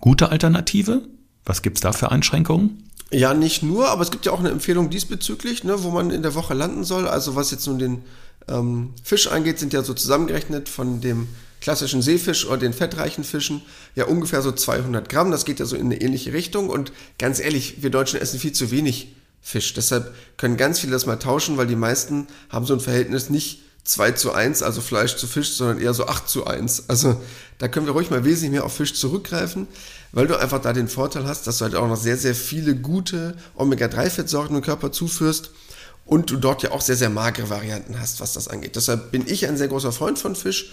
Gute 0.00 0.30
Alternative? 0.30 1.02
Was 1.50 1.62
gibt's 1.62 1.80
da 1.80 1.90
für 1.90 2.12
Einschränkungen? 2.12 2.88
Ja, 3.10 3.34
nicht 3.34 3.64
nur, 3.64 3.88
aber 3.88 4.02
es 4.02 4.12
gibt 4.12 4.24
ja 4.24 4.30
auch 4.30 4.38
eine 4.38 4.50
Empfehlung 4.50 4.88
diesbezüglich, 4.88 5.64
ne, 5.64 5.82
wo 5.82 5.90
man 5.90 6.12
in 6.12 6.22
der 6.22 6.36
Woche 6.36 6.54
landen 6.54 6.84
soll. 6.84 7.08
Also 7.08 7.34
was 7.34 7.50
jetzt 7.50 7.66
nun 7.66 7.80
den 7.80 8.02
ähm, 8.46 8.90
Fisch 9.02 9.26
angeht, 9.26 9.58
sind 9.58 9.72
ja 9.72 9.82
so 9.82 9.92
zusammengerechnet 9.92 10.68
von 10.68 11.00
dem 11.00 11.26
klassischen 11.60 12.02
Seefisch 12.02 12.46
oder 12.46 12.58
den 12.58 12.72
fettreichen 12.72 13.24
Fischen 13.24 13.62
ja 13.96 14.04
ungefähr 14.04 14.42
so 14.42 14.52
200 14.52 15.08
Gramm. 15.08 15.32
Das 15.32 15.44
geht 15.44 15.58
ja 15.58 15.66
so 15.66 15.74
in 15.74 15.86
eine 15.86 16.00
ähnliche 16.00 16.32
Richtung. 16.32 16.70
Und 16.70 16.92
ganz 17.18 17.40
ehrlich, 17.40 17.82
wir 17.82 17.90
Deutschen 17.90 18.20
essen 18.20 18.38
viel 18.38 18.52
zu 18.52 18.70
wenig 18.70 19.16
Fisch. 19.42 19.74
Deshalb 19.74 20.14
können 20.36 20.56
ganz 20.56 20.78
viele 20.78 20.92
das 20.92 21.04
mal 21.04 21.16
tauschen, 21.16 21.56
weil 21.56 21.66
die 21.66 21.74
meisten 21.74 22.28
haben 22.48 22.64
so 22.64 22.74
ein 22.74 22.80
Verhältnis 22.80 23.28
nicht 23.28 23.62
2 23.90 24.12
zu 24.12 24.32
1, 24.32 24.62
also 24.62 24.80
Fleisch 24.80 25.16
zu 25.16 25.26
Fisch, 25.26 25.50
sondern 25.50 25.80
eher 25.80 25.94
so 25.94 26.06
8 26.06 26.28
zu 26.28 26.46
1. 26.46 26.84
Also 26.88 27.20
da 27.58 27.66
können 27.66 27.86
wir 27.86 27.92
ruhig 27.92 28.08
mal 28.08 28.24
wesentlich 28.24 28.52
mehr 28.52 28.64
auf 28.64 28.76
Fisch 28.76 28.94
zurückgreifen, 28.94 29.66
weil 30.12 30.28
du 30.28 30.38
einfach 30.38 30.62
da 30.62 30.72
den 30.72 30.86
Vorteil 30.86 31.26
hast, 31.26 31.48
dass 31.48 31.58
du 31.58 31.64
halt 31.64 31.74
auch 31.74 31.88
noch 31.88 31.96
sehr, 31.96 32.16
sehr 32.16 32.36
viele 32.36 32.76
gute 32.76 33.36
Omega-3-Fettsäuren 33.56 34.54
im 34.54 34.62
Körper 34.62 34.92
zuführst 34.92 35.50
und 36.06 36.30
du 36.30 36.36
dort 36.36 36.62
ja 36.62 36.70
auch 36.70 36.82
sehr, 36.82 36.94
sehr 36.94 37.10
magere 37.10 37.50
Varianten 37.50 37.98
hast, 38.00 38.20
was 38.20 38.32
das 38.32 38.46
angeht. 38.46 38.76
Deshalb 38.76 39.10
bin 39.10 39.26
ich 39.26 39.48
ein 39.48 39.56
sehr 39.56 39.68
großer 39.68 39.90
Freund 39.90 40.20
von 40.20 40.36
Fisch. 40.36 40.70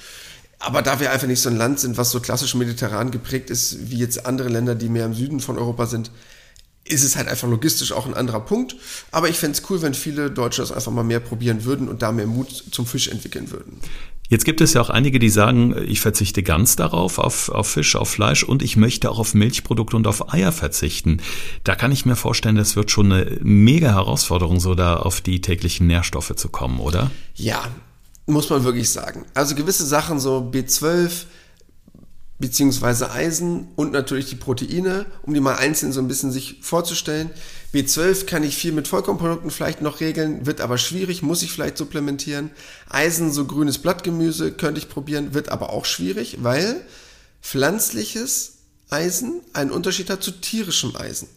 Aber 0.60 0.84
da 0.84 1.00
wir 1.00 1.12
einfach 1.12 1.28
nicht 1.28 1.42
so 1.42 1.50
ein 1.50 1.58
Land 1.58 1.80
sind, 1.80 1.98
was 1.98 2.12
so 2.12 2.20
klassisch 2.20 2.54
mediterran 2.54 3.10
geprägt 3.10 3.50
ist, 3.50 3.90
wie 3.90 3.98
jetzt 3.98 4.28
andere 4.28 4.50
Länder, 4.50 4.76
die 4.76 4.90
mehr 4.90 5.06
im 5.06 5.14
Süden 5.16 5.40
von 5.40 5.58
Europa 5.58 5.88
sind, 5.88 6.12
ist 6.90 7.04
es 7.04 7.16
halt 7.16 7.28
einfach 7.28 7.48
logistisch 7.48 7.92
auch 7.92 8.06
ein 8.06 8.14
anderer 8.14 8.42
Punkt. 8.42 8.76
Aber 9.12 9.30
ich 9.30 9.38
fände 9.38 9.58
es 9.58 9.70
cool, 9.70 9.82
wenn 9.82 9.94
viele 9.94 10.32
Deutsche 10.32 10.62
das 10.62 10.72
einfach 10.72 10.92
mal 10.92 11.04
mehr 11.04 11.20
probieren 11.20 11.64
würden 11.66 11.88
und 11.88 12.02
da 12.02 12.12
mehr 12.12 12.28
Mut 12.28 12.66
zum 12.72 12.86
Fisch 12.86 13.08
entwickeln 13.08 13.52
würden. 13.52 13.80
Jetzt 14.30 14.44
gibt 14.44 14.60
es 14.60 14.74
ja 14.74 14.82
auch 14.82 14.90
einige, 14.90 15.20
die 15.20 15.30
sagen, 15.30 15.74
ich 15.88 16.02
verzichte 16.02 16.44
ganz 16.44 16.76
darauf, 16.76 17.18
auf, 17.18 17.48
auf 17.48 17.68
Fisch, 17.68 17.96
auf 17.96 18.10
Fleisch 18.10 18.44
und 18.44 18.62
ich 18.62 18.76
möchte 18.76 19.10
auch 19.10 19.20
auf 19.20 19.34
Milchprodukte 19.34 19.96
und 19.96 20.06
auf 20.06 20.34
Eier 20.34 20.52
verzichten. 20.52 21.22
Da 21.64 21.76
kann 21.76 21.94
ich 21.94 22.06
mir 22.06 22.18
vorstellen, 22.18 22.58
das 22.58 22.76
wird 22.76 22.92
schon 22.92 23.12
eine 23.12 23.38
mega 23.42 23.90
Herausforderung, 23.90 24.60
so 24.60 24.76
da 24.76 24.98
auf 24.98 25.22
die 25.22 25.40
täglichen 25.40 25.88
Nährstoffe 25.88 26.36
zu 26.36 26.50
kommen, 26.50 26.80
oder? 26.80 27.10
Ja, 27.36 27.64
muss 28.26 28.50
man 28.50 28.66
wirklich 28.66 28.90
sagen. 28.90 29.24
Also 29.34 29.56
gewisse 29.56 29.86
Sachen, 29.86 30.20
so 30.20 30.52
B12, 30.54 31.24
beziehungsweise 32.40 33.12
Eisen 33.12 33.68
und 33.76 33.92
natürlich 33.92 34.28
die 34.28 34.36
Proteine, 34.36 35.06
um 35.24 35.34
die 35.34 35.40
mal 35.40 35.56
einzeln 35.56 35.92
so 35.92 36.00
ein 36.00 36.08
bisschen 36.08 36.32
sich 36.32 36.60
vorzustellen. 36.62 37.32
B12 37.74 38.26
kann 38.26 38.44
ich 38.44 38.56
viel 38.56 38.72
mit 38.72 38.88
Vollkornprodukten 38.88 39.50
vielleicht 39.50 39.82
noch 39.82 40.00
regeln, 40.00 40.46
wird 40.46 40.62
aber 40.62 40.78
schwierig, 40.78 41.24
muss 41.24 41.42
ich 41.42 41.52
vielleicht 41.52 41.78
supplementieren. 41.78 42.52
Eisen, 42.90 43.32
so 43.32 43.46
grünes 43.46 43.80
Blattgemüse 43.80 44.52
könnte 44.52 44.80
ich 44.80 44.90
probieren, 44.90 45.34
wird 45.34 45.50
aber 45.50 45.72
auch 45.72 45.86
schwierig, 45.86 46.38
weil 46.42 46.82
pflanzliches 47.42 48.54
Eisen 48.90 49.42
einen 49.54 49.72
Unterschied 49.72 50.10
hat 50.10 50.24
zu 50.24 50.32
tierischem 50.32 50.96
Eisen. 50.96 51.28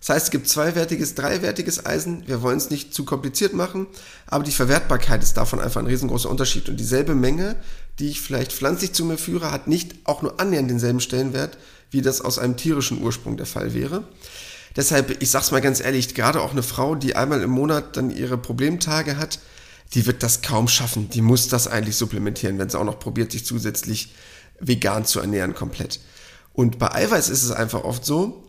Das 0.00 0.08
heißt, 0.08 0.26
es 0.26 0.30
gibt 0.30 0.48
zweiwertiges, 0.48 1.14
dreiwertiges 1.14 1.84
Eisen. 1.84 2.26
Wir 2.26 2.40
wollen 2.40 2.56
es 2.56 2.70
nicht 2.70 2.94
zu 2.94 3.04
kompliziert 3.04 3.52
machen, 3.52 3.86
aber 4.26 4.44
die 4.44 4.50
Verwertbarkeit 4.50 5.22
ist 5.22 5.36
davon 5.36 5.60
einfach 5.60 5.80
ein 5.80 5.86
riesengroßer 5.86 6.30
Unterschied. 6.30 6.70
Und 6.70 6.78
dieselbe 6.78 7.14
Menge, 7.14 7.56
die 8.00 8.08
ich 8.08 8.20
vielleicht 8.20 8.52
pflanzlich 8.52 8.92
zu 8.92 9.04
mir 9.04 9.18
führe, 9.18 9.52
hat 9.52 9.68
nicht 9.68 9.94
auch 10.04 10.22
nur 10.22 10.40
annähernd 10.40 10.70
denselben 10.70 11.00
Stellenwert, 11.00 11.58
wie 11.90 12.02
das 12.02 12.20
aus 12.20 12.38
einem 12.38 12.56
tierischen 12.56 13.02
Ursprung 13.02 13.36
der 13.36 13.46
Fall 13.46 13.74
wäre. 13.74 14.04
Deshalb, 14.76 15.22
ich 15.22 15.30
sag's 15.30 15.50
mal 15.50 15.60
ganz 15.60 15.80
ehrlich, 15.80 16.14
gerade 16.14 16.40
auch 16.40 16.52
eine 16.52 16.62
Frau, 16.62 16.94
die 16.94 17.16
einmal 17.16 17.42
im 17.42 17.50
Monat 17.50 17.96
dann 17.96 18.10
ihre 18.10 18.38
Problemtage 18.38 19.16
hat, 19.16 19.40
die 19.94 20.06
wird 20.06 20.22
das 20.22 20.42
kaum 20.42 20.68
schaffen. 20.68 21.10
Die 21.10 21.20
muss 21.20 21.48
das 21.48 21.66
eigentlich 21.66 21.96
supplementieren, 21.96 22.58
wenn 22.58 22.70
sie 22.70 22.78
auch 22.78 22.84
noch 22.84 23.00
probiert, 23.00 23.32
sich 23.32 23.44
zusätzlich 23.44 24.14
vegan 24.60 25.04
zu 25.04 25.20
ernähren 25.20 25.54
komplett. 25.54 26.00
Und 26.52 26.78
bei 26.78 26.94
Eiweiß 26.94 27.28
ist 27.28 27.42
es 27.42 27.50
einfach 27.50 27.84
oft 27.84 28.04
so, 28.04 28.46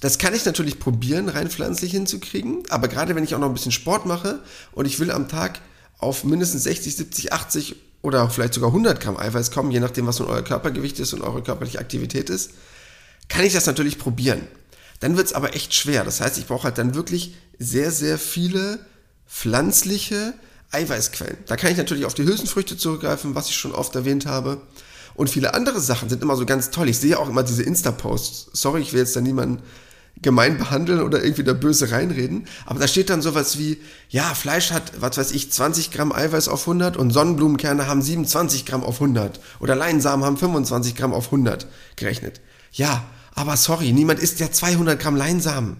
das 0.00 0.18
kann 0.18 0.34
ich 0.34 0.44
natürlich 0.44 0.78
probieren, 0.78 1.28
rein 1.28 1.50
pflanzlich 1.50 1.92
hinzukriegen, 1.92 2.62
aber 2.70 2.88
gerade 2.88 3.14
wenn 3.14 3.24
ich 3.24 3.34
auch 3.34 3.38
noch 3.38 3.48
ein 3.48 3.54
bisschen 3.54 3.72
Sport 3.72 4.06
mache 4.06 4.42
und 4.72 4.86
ich 4.86 4.98
will 4.98 5.10
am 5.10 5.28
Tag 5.28 5.60
auf 5.98 6.24
mindestens 6.24 6.64
60, 6.64 6.96
70, 6.96 7.32
80 7.34 7.76
oder 8.02 8.28
vielleicht 8.30 8.54
sogar 8.54 8.70
100 8.70 9.00
Gramm 9.00 9.16
Eiweiß 9.16 9.50
kommen, 9.50 9.70
je 9.70 9.80
nachdem, 9.80 10.06
was 10.06 10.18
nun 10.18 10.28
euer 10.28 10.42
Körpergewicht 10.42 10.98
ist 11.00 11.12
und 11.12 11.22
eure 11.22 11.42
körperliche 11.42 11.78
Aktivität 11.78 12.30
ist, 12.30 12.52
kann 13.28 13.44
ich 13.44 13.52
das 13.52 13.66
natürlich 13.66 13.98
probieren. 13.98 14.46
Dann 15.00 15.16
wird's 15.16 15.32
aber 15.32 15.54
echt 15.54 15.74
schwer. 15.74 16.04
Das 16.04 16.20
heißt, 16.20 16.38
ich 16.38 16.46
brauche 16.46 16.64
halt 16.64 16.78
dann 16.78 16.94
wirklich 16.94 17.34
sehr, 17.58 17.90
sehr 17.90 18.18
viele 18.18 18.78
pflanzliche 19.26 20.34
Eiweißquellen. 20.72 21.38
Da 21.46 21.56
kann 21.56 21.72
ich 21.72 21.78
natürlich 21.78 22.04
auf 22.04 22.14
die 22.14 22.24
Hülsenfrüchte 22.24 22.76
zurückgreifen, 22.76 23.34
was 23.34 23.48
ich 23.48 23.56
schon 23.56 23.72
oft 23.72 23.94
erwähnt 23.94 24.26
habe. 24.26 24.60
Und 25.14 25.28
viele 25.28 25.54
andere 25.54 25.80
Sachen 25.80 26.08
sind 26.08 26.22
immer 26.22 26.36
so 26.36 26.46
ganz 26.46 26.70
toll. 26.70 26.88
Ich 26.88 26.98
sehe 26.98 27.18
auch 27.18 27.28
immer 27.28 27.42
diese 27.42 27.62
Insta-Posts. 27.62 28.50
Sorry, 28.52 28.80
ich 28.80 28.92
will 28.92 29.00
jetzt 29.00 29.16
da 29.16 29.20
niemanden 29.20 29.62
gemein 30.22 30.58
behandeln 30.58 31.02
oder 31.02 31.22
irgendwie 31.22 31.44
da 31.44 31.52
böse 31.52 31.90
reinreden. 31.90 32.46
Aber 32.66 32.78
da 32.78 32.86
steht 32.86 33.10
dann 33.10 33.22
sowas 33.22 33.58
wie, 33.58 33.78
ja, 34.08 34.34
Fleisch 34.34 34.70
hat, 34.70 34.92
was 35.00 35.16
weiß 35.16 35.32
ich, 35.32 35.50
20 35.50 35.90
Gramm 35.90 36.12
Eiweiß 36.12 36.48
auf 36.48 36.62
100 36.62 36.96
und 36.96 37.10
Sonnenblumenkerne 37.10 37.86
haben 37.86 38.02
27 38.02 38.66
Gramm 38.66 38.84
auf 38.84 39.00
100. 39.00 39.40
Oder 39.60 39.74
Leinsamen 39.74 40.24
haben 40.24 40.36
25 40.36 40.94
Gramm 40.94 41.14
auf 41.14 41.26
100 41.26 41.66
gerechnet. 41.96 42.40
Ja, 42.72 43.04
aber 43.34 43.56
sorry, 43.56 43.92
niemand 43.92 44.20
isst 44.20 44.40
ja 44.40 44.50
200 44.50 45.00
Gramm 45.00 45.16
Leinsamen. 45.16 45.78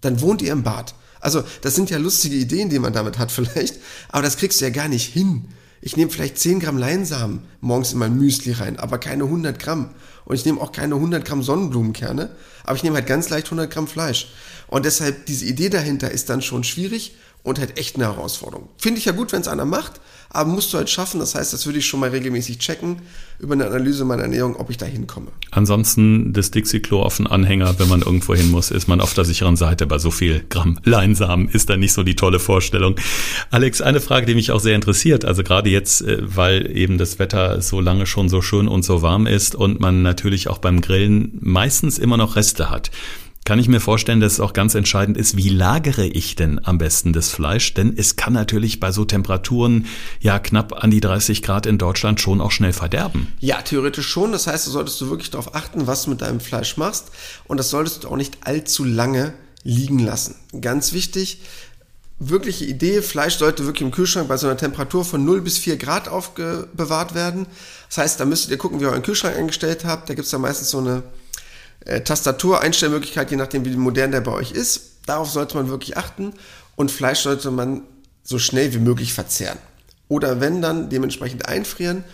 Dann 0.00 0.20
wohnt 0.20 0.42
ihr 0.42 0.52
im 0.52 0.62
Bad. 0.62 0.94
Also, 1.20 1.42
das 1.60 1.74
sind 1.74 1.90
ja 1.90 1.98
lustige 1.98 2.36
Ideen, 2.36 2.70
die 2.70 2.78
man 2.78 2.92
damit 2.92 3.18
hat 3.18 3.30
vielleicht, 3.32 3.76
aber 4.08 4.22
das 4.22 4.36
kriegst 4.36 4.60
du 4.60 4.64
ja 4.64 4.70
gar 4.70 4.88
nicht 4.88 5.12
hin. 5.12 5.48
Ich 5.82 5.96
nehme 5.96 6.10
vielleicht 6.10 6.38
10 6.38 6.60
Gramm 6.60 6.76
Leinsamen 6.76 7.40
morgens 7.60 7.92
in 7.92 7.98
mein 7.98 8.16
Müsli 8.16 8.52
rein, 8.52 8.78
aber 8.78 8.98
keine 8.98 9.24
100 9.24 9.58
Gramm. 9.58 9.90
Und 10.26 10.34
ich 10.34 10.44
nehme 10.44 10.60
auch 10.60 10.72
keine 10.72 10.96
100 10.96 11.24
Gramm 11.24 11.42
Sonnenblumenkerne, 11.42 12.30
aber 12.64 12.76
ich 12.76 12.82
nehme 12.82 12.96
halt 12.96 13.06
ganz 13.06 13.30
leicht 13.30 13.46
100 13.46 13.70
Gramm 13.70 13.88
Fleisch. 13.88 14.30
Und 14.66 14.84
deshalb, 14.84 15.26
diese 15.26 15.46
Idee 15.46 15.70
dahinter 15.70 16.10
ist 16.10 16.28
dann 16.28 16.42
schon 16.42 16.64
schwierig 16.64 17.16
und 17.42 17.58
halt 17.58 17.78
echt 17.78 17.96
eine 17.96 18.04
Herausforderung. 18.04 18.68
Finde 18.76 18.98
ich 18.98 19.06
ja 19.06 19.12
gut, 19.12 19.32
wenn 19.32 19.40
es 19.40 19.48
einer 19.48 19.64
macht, 19.64 20.00
aber 20.28 20.48
musst 20.48 20.72
du 20.72 20.78
halt 20.78 20.90
schaffen. 20.90 21.20
Das 21.20 21.34
heißt, 21.34 21.52
das 21.52 21.66
würde 21.66 21.78
ich 21.78 21.86
schon 21.86 22.00
mal 22.00 22.10
regelmäßig 22.10 22.58
checken 22.58 23.02
über 23.38 23.54
eine 23.54 23.66
Analyse 23.66 24.04
meiner 24.04 24.22
Ernährung, 24.22 24.56
ob 24.56 24.70
ich 24.70 24.76
da 24.76 24.86
hinkomme. 24.86 25.28
Ansonsten 25.50 26.32
das 26.32 26.50
Dixie-Klo 26.50 27.02
auf 27.02 27.16
den 27.16 27.26
Anhänger, 27.26 27.78
wenn 27.78 27.88
man 27.88 28.02
irgendwo 28.02 28.34
hin 28.34 28.50
muss, 28.50 28.70
ist 28.70 28.88
man 28.88 29.00
auf 29.00 29.14
der 29.14 29.24
sicheren 29.24 29.56
Seite. 29.56 29.86
Bei 29.86 29.98
so 29.98 30.10
viel 30.10 30.44
Gramm 30.48 30.78
Leinsamen 30.84 31.48
ist 31.48 31.70
da 31.70 31.76
nicht 31.76 31.94
so 31.94 32.02
die 32.02 32.14
tolle 32.14 32.38
Vorstellung. 32.38 32.96
Alex, 33.50 33.80
eine 33.80 34.00
Frage, 34.00 34.26
die 34.26 34.34
mich 34.34 34.52
auch 34.52 34.60
sehr 34.60 34.74
interessiert. 34.74 35.24
Also 35.24 35.42
gerade 35.42 35.70
jetzt, 35.70 36.02
äh, 36.02 36.18
weil 36.20 36.70
eben 36.76 36.98
das 36.98 37.18
Wetter 37.18 37.62
so 37.62 37.80
lange 37.80 38.06
schon 38.06 38.28
so 38.28 38.42
schön 38.42 38.68
und 38.68 38.84
so 38.84 39.02
warm 39.02 39.26
ist 39.26 39.54
und 39.54 39.80
man 39.80 40.02
natürlich 40.02 40.48
auch 40.48 40.58
beim 40.58 40.80
Grillen 40.80 41.38
meistens 41.40 41.98
immer 41.98 42.16
noch 42.16 42.36
Reste 42.36 42.70
hat 42.70 42.90
kann 43.44 43.58
ich 43.58 43.68
mir 43.68 43.80
vorstellen, 43.80 44.20
dass 44.20 44.34
es 44.34 44.40
auch 44.40 44.52
ganz 44.52 44.74
entscheidend 44.74 45.16
ist, 45.16 45.36
wie 45.36 45.48
lagere 45.48 46.06
ich 46.06 46.36
denn 46.36 46.60
am 46.62 46.78
besten 46.78 47.12
das 47.12 47.30
Fleisch? 47.30 47.74
Denn 47.74 47.94
es 47.96 48.16
kann 48.16 48.32
natürlich 48.32 48.80
bei 48.80 48.92
so 48.92 49.04
Temperaturen, 49.04 49.86
ja 50.20 50.38
knapp 50.38 50.84
an 50.84 50.90
die 50.90 51.00
30 51.00 51.42
Grad 51.42 51.66
in 51.66 51.78
Deutschland 51.78 52.20
schon 52.20 52.40
auch 52.40 52.50
schnell 52.50 52.72
verderben. 52.72 53.32
Ja, 53.40 53.62
theoretisch 53.62 54.06
schon. 54.06 54.32
Das 54.32 54.46
heißt, 54.46 54.66
du 54.66 54.70
solltest 54.70 55.00
du 55.00 55.08
wirklich 55.08 55.30
darauf 55.30 55.54
achten, 55.54 55.86
was 55.86 56.04
du 56.04 56.10
mit 56.10 56.20
deinem 56.20 56.40
Fleisch 56.40 56.76
machst. 56.76 57.12
Und 57.46 57.56
das 57.56 57.70
solltest 57.70 58.04
du 58.04 58.08
auch 58.08 58.16
nicht 58.16 58.38
allzu 58.42 58.84
lange 58.84 59.32
liegen 59.64 59.98
lassen. 59.98 60.36
Ganz 60.60 60.92
wichtig, 60.92 61.40
wirkliche 62.18 62.66
Idee, 62.66 63.02
Fleisch 63.02 63.36
sollte 63.36 63.64
wirklich 63.64 63.82
im 63.82 63.90
Kühlschrank 63.90 64.28
bei 64.28 64.36
so 64.36 64.46
einer 64.46 64.56
Temperatur 64.56 65.04
von 65.04 65.24
0 65.24 65.40
bis 65.40 65.58
4 65.58 65.76
Grad 65.78 66.08
aufbewahrt 66.08 67.14
werden. 67.14 67.46
Das 67.88 67.98
heißt, 67.98 68.20
da 68.20 68.26
müsstet 68.26 68.50
ihr 68.50 68.58
gucken, 68.58 68.78
wie 68.78 68.84
ihr 68.84 68.90
euren 68.90 69.02
Kühlschrank 69.02 69.36
eingestellt 69.36 69.84
habt. 69.84 70.08
Da 70.08 70.14
gibt 70.14 70.26
es 70.26 70.32
ja 70.32 70.38
meistens 70.38 70.70
so 70.70 70.78
eine 70.78 71.02
äh, 71.84 72.00
Tastatur-Einstellmöglichkeit, 72.00 73.30
je 73.30 73.36
nachdem, 73.36 73.64
wie 73.64 73.76
modern 73.76 74.12
der 74.12 74.20
bei 74.20 74.32
euch 74.32 74.52
ist. 74.52 74.98
Darauf 75.06 75.30
sollte 75.30 75.56
man 75.56 75.68
wirklich 75.68 75.96
achten. 75.96 76.34
Und 76.76 76.90
Fleisch 76.90 77.20
sollte 77.20 77.50
man 77.50 77.82
so 78.22 78.38
schnell 78.38 78.72
wie 78.72 78.78
möglich 78.78 79.12
verzehren. 79.12 79.58
Oder 80.08 80.40
wenn 80.40 80.62
dann 80.62 80.90
dementsprechend 80.90 81.48
einfrieren. 81.48 82.04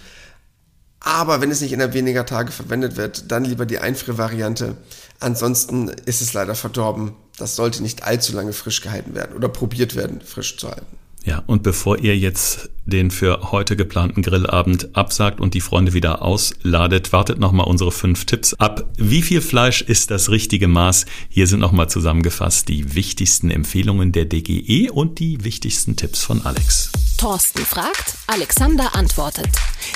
Aber 1.00 1.40
wenn 1.40 1.50
es 1.50 1.60
nicht 1.60 1.72
innerhalb 1.72 1.94
weniger 1.94 2.26
Tage 2.26 2.50
verwendet 2.50 2.96
wird, 2.96 3.30
dann 3.30 3.44
lieber 3.44 3.64
die 3.64 3.78
Einfriervariante. 3.78 4.76
Ansonsten 5.20 5.88
ist 5.88 6.20
es 6.20 6.32
leider 6.32 6.54
verdorben. 6.54 7.14
Das 7.38 7.54
sollte 7.54 7.82
nicht 7.82 8.02
allzu 8.02 8.32
lange 8.32 8.52
frisch 8.52 8.80
gehalten 8.80 9.14
werden 9.14 9.36
oder 9.36 9.48
probiert 9.48 9.94
werden, 9.94 10.20
frisch 10.20 10.56
zu 10.56 10.68
halten. 10.68 10.98
Ja, 11.26 11.42
und 11.46 11.64
bevor 11.64 11.98
ihr 11.98 12.16
jetzt 12.16 12.70
den 12.84 13.10
für 13.10 13.50
heute 13.50 13.74
geplanten 13.74 14.22
Grillabend 14.22 14.94
absagt 14.96 15.40
und 15.40 15.54
die 15.54 15.60
Freunde 15.60 15.92
wieder 15.92 16.22
ausladet, 16.22 17.12
wartet 17.12 17.40
nochmal 17.40 17.66
unsere 17.66 17.90
fünf 17.90 18.26
Tipps 18.26 18.54
ab. 18.54 18.84
Wie 18.96 19.22
viel 19.22 19.40
Fleisch 19.40 19.82
ist 19.82 20.12
das 20.12 20.30
richtige 20.30 20.68
Maß? 20.68 21.04
Hier 21.28 21.48
sind 21.48 21.58
nochmal 21.58 21.90
zusammengefasst 21.90 22.68
die 22.68 22.94
wichtigsten 22.94 23.50
Empfehlungen 23.50 24.12
der 24.12 24.24
DGE 24.26 24.88
und 24.90 25.18
die 25.18 25.42
wichtigsten 25.42 25.96
Tipps 25.96 26.22
von 26.22 26.46
Alex. 26.46 26.92
Thorsten 27.18 27.64
fragt, 27.64 28.14
Alexander 28.28 28.94
antwortet. 28.94 29.48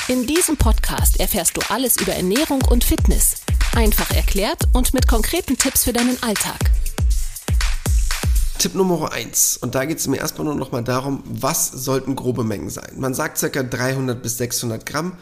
In 0.09 0.27
diesem 0.27 0.57
Podcast 0.57 1.21
erfährst 1.21 1.57
du 1.57 1.61
alles 1.69 1.97
über 2.01 2.13
Ernährung 2.13 2.63
und 2.69 2.83
Fitness. 2.83 3.37
Einfach 3.77 4.11
erklärt 4.11 4.65
und 4.73 4.93
mit 4.95 5.07
konkreten 5.07 5.57
Tipps 5.57 5.85
für 5.85 5.93
deinen 5.93 6.21
Alltag. 6.25 6.59
Tipp 8.61 8.75
Nummer 8.75 9.11
eins 9.11 9.57
Und 9.57 9.75
da 9.75 9.87
geht 9.87 9.99
es 9.99 10.07
mir 10.07 10.19
erstmal 10.19 10.45
nur 10.45 10.55
noch 10.55 10.71
mal 10.71 10.85
darum, 10.85 11.23
was 11.25 11.71
sollten 11.71 12.15
grobe 12.15 12.45
Mengen 12.45 12.69
sein. 12.69 12.93
Man 12.99 13.15
sagt 13.15 13.41
ca. 13.41 13.63
300 13.63 14.23
bis 14.23 14.37
600 14.37 14.85
Gramm 14.85 15.15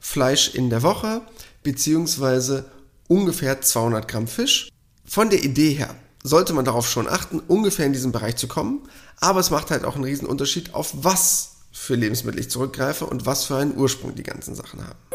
Fleisch 0.00 0.54
in 0.54 0.70
der 0.70 0.82
Woche, 0.82 1.20
beziehungsweise 1.62 2.64
ungefähr 3.06 3.60
200 3.60 4.08
Gramm 4.08 4.26
Fisch. 4.26 4.70
Von 5.04 5.30
der 5.30 5.44
Idee 5.44 5.70
her 5.70 5.94
sollte 6.24 6.52
man 6.52 6.64
darauf 6.64 6.90
schon 6.90 7.08
achten, 7.08 7.38
ungefähr 7.38 7.86
in 7.86 7.92
diesen 7.92 8.10
Bereich 8.10 8.34
zu 8.34 8.48
kommen. 8.48 8.88
Aber 9.20 9.38
es 9.38 9.50
macht 9.50 9.70
halt 9.70 9.84
auch 9.84 9.94
einen 9.94 10.04
riesen 10.04 10.26
Unterschied, 10.26 10.74
auf 10.74 10.92
was 10.94 11.52
für 11.70 11.94
Lebensmittel 11.94 12.40
ich 12.40 12.50
zurückgreife 12.50 13.06
und 13.06 13.24
was 13.24 13.44
für 13.44 13.56
einen 13.56 13.76
Ursprung 13.76 14.16
die 14.16 14.24
ganzen 14.24 14.56
Sachen 14.56 14.84
haben. 14.84 15.09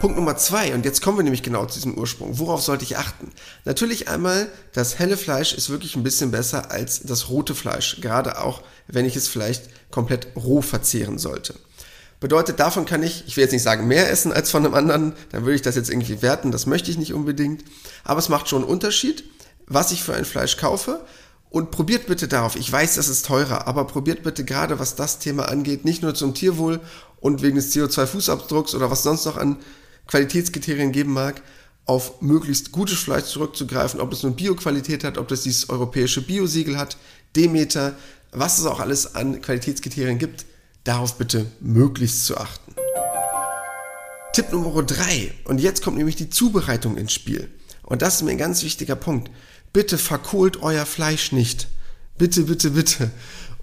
Punkt 0.00 0.16
Nummer 0.16 0.36
zwei, 0.36 0.74
und 0.74 0.84
jetzt 0.84 1.00
kommen 1.00 1.18
wir 1.18 1.24
nämlich 1.24 1.42
genau 1.42 1.64
zu 1.66 1.74
diesem 1.74 1.96
Ursprung. 1.96 2.38
Worauf 2.38 2.60
sollte 2.60 2.84
ich 2.84 2.98
achten? 2.98 3.30
Natürlich 3.64 4.08
einmal, 4.08 4.48
das 4.72 4.98
helle 4.98 5.16
Fleisch 5.16 5.54
ist 5.54 5.70
wirklich 5.70 5.96
ein 5.96 6.02
bisschen 6.02 6.30
besser 6.30 6.70
als 6.70 7.02
das 7.02 7.28
rote 7.28 7.54
Fleisch, 7.54 8.00
gerade 8.00 8.42
auch 8.42 8.62
wenn 8.86 9.06
ich 9.06 9.16
es 9.16 9.28
vielleicht 9.28 9.64
komplett 9.90 10.28
roh 10.36 10.60
verzehren 10.60 11.18
sollte. 11.18 11.54
Bedeutet, 12.20 12.60
davon 12.60 12.86
kann 12.86 13.02
ich, 13.02 13.24
ich 13.26 13.36
will 13.36 13.44
jetzt 13.44 13.52
nicht 13.52 13.62
sagen 13.62 13.86
mehr 13.86 14.10
essen 14.10 14.32
als 14.32 14.50
von 14.50 14.64
einem 14.64 14.74
anderen, 14.74 15.14
dann 15.30 15.42
würde 15.42 15.56
ich 15.56 15.62
das 15.62 15.76
jetzt 15.76 15.90
irgendwie 15.90 16.22
werten, 16.22 16.50
das 16.50 16.66
möchte 16.66 16.90
ich 16.90 16.98
nicht 16.98 17.14
unbedingt. 17.14 17.64
Aber 18.02 18.18
es 18.18 18.28
macht 18.28 18.48
schon 18.48 18.62
einen 18.62 18.70
Unterschied, 18.70 19.24
was 19.66 19.92
ich 19.92 20.02
für 20.02 20.14
ein 20.14 20.24
Fleisch 20.24 20.56
kaufe. 20.56 21.04
Und 21.50 21.70
probiert 21.70 22.06
bitte 22.06 22.26
darauf, 22.26 22.56
ich 22.56 22.70
weiß, 22.70 22.96
das 22.96 23.06
ist 23.08 23.26
teurer, 23.26 23.68
aber 23.68 23.86
probiert 23.86 24.24
bitte 24.24 24.44
gerade, 24.44 24.80
was 24.80 24.96
das 24.96 25.20
Thema 25.20 25.48
angeht, 25.48 25.84
nicht 25.84 26.02
nur 26.02 26.12
zum 26.12 26.34
Tierwohl 26.34 26.80
und 27.20 27.42
wegen 27.42 27.54
des 27.54 27.72
CO2-Fußabdrucks 27.72 28.74
oder 28.74 28.90
was 28.90 29.04
sonst 29.04 29.24
noch 29.24 29.36
an 29.36 29.58
Qualitätskriterien 30.06 30.92
geben 30.92 31.12
mag, 31.12 31.42
auf 31.86 32.22
möglichst 32.22 32.72
gutes 32.72 32.98
Fleisch 32.98 33.24
zurückzugreifen, 33.24 34.00
ob 34.00 34.10
das 34.10 34.22
nun 34.22 34.36
Bio-Qualität 34.36 35.04
hat, 35.04 35.18
ob 35.18 35.28
das 35.28 35.42
dieses 35.42 35.68
europäische 35.68 36.22
Bio-Siegel 36.22 36.78
hat, 36.78 36.96
Demeter, 37.36 37.94
was 38.32 38.58
es 38.58 38.66
auch 38.66 38.80
alles 38.80 39.14
an 39.14 39.40
Qualitätskriterien 39.42 40.18
gibt, 40.18 40.46
darauf 40.84 41.16
bitte 41.16 41.46
möglichst 41.60 42.26
zu 42.26 42.36
achten. 42.36 42.74
Tipp 44.32 44.50
Nummer 44.50 44.82
drei 44.82 45.32
Und 45.44 45.60
jetzt 45.60 45.82
kommt 45.82 45.96
nämlich 45.96 46.16
die 46.16 46.30
Zubereitung 46.30 46.96
ins 46.96 47.12
Spiel. 47.12 47.48
Und 47.82 48.02
das 48.02 48.16
ist 48.16 48.22
mir 48.22 48.32
ein 48.32 48.38
ganz 48.38 48.64
wichtiger 48.64 48.96
Punkt. 48.96 49.30
Bitte 49.72 49.98
verkohlt 49.98 50.62
euer 50.62 50.86
Fleisch 50.86 51.32
nicht. 51.32 51.68
Bitte, 52.18 52.42
bitte, 52.42 52.70
bitte. 52.70 53.10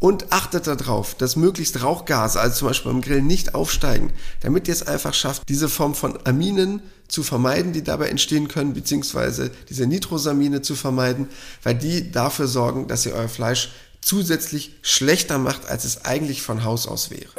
Und 0.01 0.33
achtet 0.33 0.65
darauf, 0.65 1.13
dass 1.13 1.35
möglichst 1.35 1.83
Rauchgase, 1.83 2.39
also 2.39 2.55
zum 2.55 2.69
Beispiel 2.69 2.91
beim 2.91 3.01
Grillen, 3.01 3.27
nicht 3.27 3.53
aufsteigen, 3.53 4.11
damit 4.39 4.67
ihr 4.67 4.73
es 4.73 4.87
einfach 4.87 5.13
schafft, 5.13 5.47
diese 5.47 5.69
Form 5.69 5.93
von 5.93 6.17
Aminen 6.25 6.81
zu 7.07 7.21
vermeiden, 7.21 7.71
die 7.71 7.83
dabei 7.83 8.09
entstehen 8.09 8.47
können, 8.47 8.73
beziehungsweise 8.73 9.51
diese 9.69 9.85
Nitrosamine 9.85 10.63
zu 10.63 10.75
vermeiden, 10.75 11.27
weil 11.61 11.75
die 11.75 12.11
dafür 12.11 12.47
sorgen, 12.47 12.87
dass 12.87 13.05
ihr 13.05 13.13
euer 13.13 13.29
Fleisch 13.29 13.69
zusätzlich 14.01 14.73
schlechter 14.81 15.37
macht, 15.37 15.67
als 15.67 15.85
es 15.85 16.03
eigentlich 16.03 16.41
von 16.41 16.63
Haus 16.63 16.87
aus 16.87 17.11
wäre. 17.11 17.29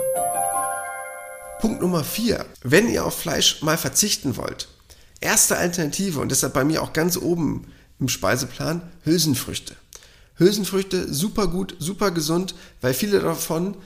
Punkt 1.60 1.82
Nummer 1.82 2.04
4. 2.04 2.46
Wenn 2.62 2.88
ihr 2.88 3.04
auf 3.04 3.18
Fleisch 3.18 3.60
mal 3.62 3.76
verzichten 3.76 4.36
wollt, 4.36 4.68
erste 5.20 5.56
Alternative 5.56 6.20
und 6.20 6.30
deshalb 6.30 6.52
bei 6.52 6.62
mir 6.62 6.80
auch 6.84 6.92
ganz 6.92 7.16
oben 7.16 7.66
im 7.98 8.08
Speiseplan 8.08 8.82
Hülsenfrüchte. 9.02 9.74
Hülsenfrüchte 10.42 11.12
super 11.12 11.46
gut, 11.46 11.76
super 11.78 12.10
gesund, 12.10 12.54
weil 12.80 12.94
viele 12.94 13.20
davon 13.20 13.76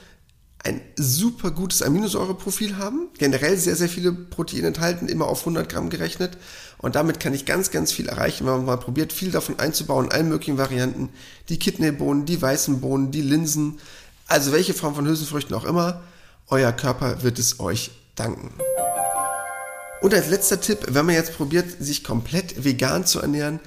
ein 0.66 0.81
super 0.97 1.53
gutes 1.53 1.83
Aminosäureprofil 1.83 2.77
haben, 2.77 3.09
generell 3.19 3.57
sehr, 3.57 3.77
sehr 3.77 3.88
viele 3.88 4.12
Proteine 4.12 4.66
enthalten, 4.66 5.09
immer 5.09 5.27
auf 5.27 5.40
100 5.40 5.69
Gramm 5.69 5.90
gerechnet. 5.90 6.37
Und 6.79 6.97
damit 6.97 7.21
kann 7.21 7.35
ich 7.35 7.47
ganz, 7.47 7.71
ganz 7.71 7.92
viel 7.92 8.09
erreichen, 8.09 8.47
wenn 8.47 8.55
man 8.55 8.64
mal 8.64 8.77
probiert, 8.77 9.12
viel 9.12 9.31
davon 9.31 9.61
einzubauen, 9.61 10.07
in 10.07 10.12
allen 10.12 10.29
möglichen 10.29 10.59
Varianten. 10.59 11.11
Die 11.49 11.59
Kidneybohnen, 11.59 12.27
die 12.27 12.42
weißen 12.42 12.81
Bohnen, 12.81 13.12
die 13.12 13.23
Linsen, 13.23 13.79
also 14.27 14.51
welche 14.51 14.75
Form 14.75 14.97
von 14.97 15.07
Hülsenfrüchten 15.07 15.55
auch 15.55 15.64
immer. 15.64 16.03
Euer 16.49 16.73
Körper 16.73 17.23
wird 17.23 17.38
es 17.38 17.61
euch 17.61 17.92
danken. 18.16 18.53
Und 20.01 20.14
als 20.14 20.29
letzter 20.29 20.61
Tipp, 20.61 20.81
wenn 20.88 21.07
man 21.07 21.14
jetzt 21.14 21.37
probiert, 21.37 21.66
sich 21.79 22.03
komplett 22.03 22.64
vegan 22.64 23.07
zu 23.07 23.21
ernähren, 23.21 23.61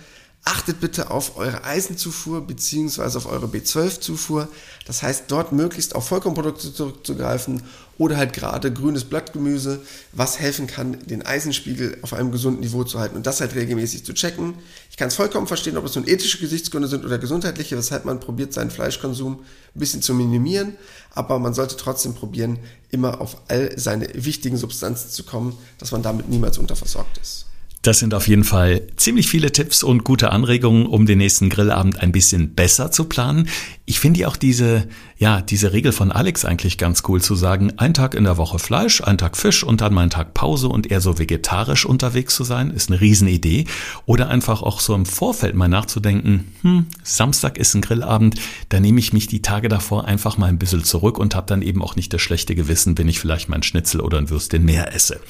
Achtet 0.46 0.80
bitte 0.80 1.12
auf 1.12 1.38
eure 1.38 1.64
Eisenzufuhr 1.64 2.42
beziehungsweise 2.42 3.18
auf 3.18 3.26
eure 3.26 3.48
B12-Zufuhr. 3.48 4.48
Das 4.86 5.04
heißt, 5.04 5.26
dort 5.28 5.52
möglichst 5.52 5.96
auf 5.96 6.08
Vollkornprodukte 6.08 6.74
zurückzugreifen 6.74 7.62
oder 7.98 8.16
halt 8.16 8.32
gerade 8.34 8.72
grünes 8.72 9.04
Blattgemüse, 9.04 9.82
was 10.14 10.40
helfen 10.40 10.66
kann, 10.66 10.98
den 11.06 11.26
Eisenspiegel 11.26 11.98
auf 12.02 12.14
einem 12.14 12.32
gesunden 12.32 12.62
Niveau 12.62 12.86
zu 12.86 13.00
halten 13.00 13.18
und 13.18 13.28
das 13.28 13.42
halt 13.42 13.54
regelmäßig 13.54 14.06
zu 14.06 14.14
checken. 14.14 14.56
Ich 14.90 14.96
kann 14.96 15.10
es 15.10 15.16
vollkommen 15.16 15.48
verstehen, 15.48 15.78
ob 15.78 15.86
es 15.86 15.96
nun 15.96 16.08
ethische 16.08 16.40
Gesichtsgründe 16.40 16.88
sind 16.88 17.06
oder 17.06 17.20
gesundheitliche, 17.20 17.78
weshalb 17.78 18.06
man 18.06 18.22
probiert, 18.22 18.54
seinen 18.54 18.72
Fleischkonsum 18.72 19.42
ein 19.76 19.80
bisschen 19.80 20.02
zu 20.02 20.14
minimieren, 20.14 20.78
aber 21.14 21.38
man 21.40 21.54
sollte 21.54 21.76
trotzdem 21.76 22.16
probieren, 22.16 22.58
immer 22.90 23.20
auf 23.20 23.38
all 23.50 23.78
seine 23.78 24.08
wichtigen 24.14 24.58
Substanzen 24.58 25.10
zu 25.10 25.26
kommen, 25.26 25.58
dass 25.78 25.92
man 25.92 26.02
damit 26.02 26.30
niemals 26.30 26.58
unterversorgt 26.58 27.18
ist. 27.18 27.49
Das 27.82 28.00
sind 28.00 28.14
auf 28.14 28.28
jeden 28.28 28.44
Fall 28.44 28.82
ziemlich 28.98 29.30
viele 29.30 29.54
Tipps 29.54 29.84
und 29.84 30.04
gute 30.04 30.34
Anregungen, 30.34 30.86
um 30.86 31.06
den 31.06 31.18
nächsten 31.18 31.50
Grillabend 31.50 32.02
ein 32.02 32.12
bisschen 32.12 32.54
besser 32.54 32.92
zu 32.92 33.06
planen. 33.06 33.48
Ich 33.86 34.02
finde 34.02 34.28
auch 34.28 34.36
diese, 34.36 34.90
ja, 35.18 35.42
diese 35.42 35.72
Regel 35.72 35.94
von 35.94 36.12
Alex 36.12 36.44
eigentlich 36.44 36.78
ganz 36.78 37.04
cool 37.08 37.22
zu 37.22 37.36
sagen, 37.36 37.72
ein 37.78 37.94
Tag 37.94 38.16
in 38.16 38.26
der 38.26 38.36
Woche 38.36 38.60
Fleisch, 38.60 39.02
ein 39.02 39.18
Tag 39.18 39.38
Fisch 39.38 39.64
und 39.64 39.80
dann 39.80 39.94
mal 39.94 40.02
einen 40.02 40.10
Tag 40.10 40.34
Pause 40.34 40.68
und 40.68 40.92
eher 40.92 41.00
so 41.00 41.20
vegetarisch 41.20 41.86
unterwegs 41.86 42.36
zu 42.36 42.44
sein, 42.44 42.70
ist 42.70 42.90
eine 42.90 43.00
Riesenidee. 43.00 43.66
Oder 44.06 44.28
einfach 44.28 44.62
auch 44.62 44.82
so 44.82 44.94
im 44.94 45.06
Vorfeld 45.06 45.56
mal 45.56 45.70
nachzudenken, 45.70 46.52
hm, 46.64 46.88
Samstag 47.04 47.58
ist 47.58 47.76
ein 47.76 47.82
Grillabend, 47.82 48.36
da 48.68 48.82
nehme 48.82 49.00
ich 49.00 49.14
mich 49.14 49.28
die 49.28 49.42
Tage 49.42 49.70
davor 49.70 50.04
einfach 50.04 50.38
mal 50.38 50.48
ein 50.48 50.60
bisschen 50.60 50.84
zurück 50.84 51.18
und 51.18 51.34
habe 51.34 51.48
dann 51.48 51.62
eben 51.62 51.82
auch 51.82 51.96
nicht 51.96 52.12
das 52.14 52.22
schlechte 52.22 52.56
Gewissen, 52.56 52.98
wenn 52.98 53.08
ich 53.08 53.22
vielleicht 53.22 53.48
mal 53.48 53.64
Schnitzel 53.64 54.02
oder 54.02 54.18
ein 54.18 54.30
Würstchen 54.30 54.66
mehr 54.66 54.94
esse. 54.94 55.22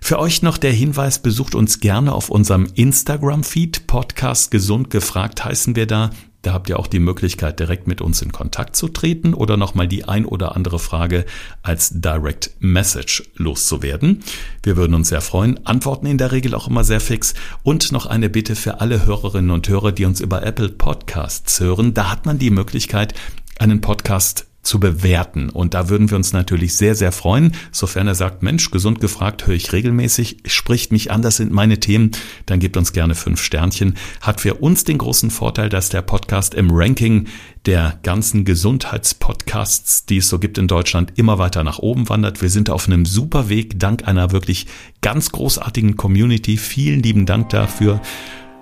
Für 0.00 0.18
euch 0.18 0.42
noch 0.42 0.58
der 0.58 0.72
Hinweis, 0.72 1.20
besucht 1.20 1.54
uns 1.54 1.80
gerne 1.80 2.12
auf 2.12 2.30
unserem 2.30 2.66
Instagram-Feed. 2.74 3.86
Podcast 3.86 4.50
Gesund 4.50 4.90
gefragt 4.90 5.44
heißen 5.44 5.76
wir 5.76 5.86
da. 5.86 6.10
Da 6.42 6.52
habt 6.52 6.68
ihr 6.68 6.78
auch 6.78 6.86
die 6.86 7.00
Möglichkeit, 7.00 7.58
direkt 7.58 7.88
mit 7.88 8.00
uns 8.00 8.22
in 8.22 8.30
Kontakt 8.30 8.76
zu 8.76 8.88
treten 8.88 9.34
oder 9.34 9.56
nochmal 9.56 9.88
die 9.88 10.04
ein 10.04 10.24
oder 10.24 10.54
andere 10.54 10.78
Frage 10.78 11.24
als 11.62 11.90
Direct 12.00 12.52
Message 12.60 13.24
loszuwerden. 13.34 14.22
Wir 14.62 14.76
würden 14.76 14.94
uns 14.94 15.08
sehr 15.08 15.20
freuen, 15.20 15.66
antworten 15.66 16.06
in 16.06 16.16
der 16.16 16.30
Regel 16.30 16.54
auch 16.54 16.68
immer 16.68 16.84
sehr 16.84 17.00
fix. 17.00 17.34
Und 17.64 17.90
noch 17.90 18.06
eine 18.06 18.30
Bitte 18.30 18.54
für 18.54 18.80
alle 18.80 19.04
Hörerinnen 19.04 19.50
und 19.50 19.68
Hörer, 19.68 19.90
die 19.90 20.04
uns 20.04 20.20
über 20.20 20.44
Apple 20.44 20.68
Podcasts 20.68 21.58
hören. 21.58 21.92
Da 21.92 22.10
hat 22.10 22.24
man 22.24 22.38
die 22.38 22.50
Möglichkeit, 22.50 23.14
einen 23.58 23.80
Podcast 23.80 24.47
zu 24.68 24.78
bewerten. 24.78 25.48
Und 25.48 25.72
da 25.72 25.88
würden 25.88 26.10
wir 26.10 26.16
uns 26.16 26.32
natürlich 26.32 26.76
sehr, 26.76 26.94
sehr 26.94 27.10
freuen, 27.10 27.52
sofern 27.72 28.06
er 28.06 28.14
sagt, 28.14 28.42
Mensch, 28.42 28.70
gesund 28.70 29.00
gefragt, 29.00 29.46
höre 29.46 29.54
ich 29.54 29.72
regelmäßig, 29.72 30.42
spricht 30.44 30.92
mich 30.92 31.10
an, 31.10 31.22
das 31.22 31.38
sind 31.38 31.52
meine 31.52 31.80
Themen, 31.80 32.10
dann 32.44 32.60
gebt 32.60 32.76
uns 32.76 32.92
gerne 32.92 33.14
fünf 33.14 33.40
Sternchen. 33.40 33.94
Hat 34.20 34.42
für 34.42 34.54
uns 34.54 34.84
den 34.84 34.98
großen 34.98 35.30
Vorteil, 35.30 35.70
dass 35.70 35.88
der 35.88 36.02
Podcast 36.02 36.54
im 36.54 36.70
Ranking 36.70 37.26
der 37.64 37.98
ganzen 38.02 38.44
Gesundheitspodcasts, 38.44 40.04
die 40.04 40.18
es 40.18 40.28
so 40.28 40.38
gibt 40.38 40.58
in 40.58 40.68
Deutschland, 40.68 41.14
immer 41.16 41.38
weiter 41.38 41.64
nach 41.64 41.78
oben 41.78 42.08
wandert. 42.10 42.42
Wir 42.42 42.50
sind 42.50 42.68
auf 42.68 42.86
einem 42.86 43.06
super 43.06 43.48
Weg, 43.48 43.78
dank 43.78 44.06
einer 44.06 44.32
wirklich 44.32 44.66
ganz 45.00 45.32
großartigen 45.32 45.96
Community. 45.96 46.58
Vielen 46.58 47.02
lieben 47.02 47.24
Dank 47.24 47.48
dafür. 47.48 48.02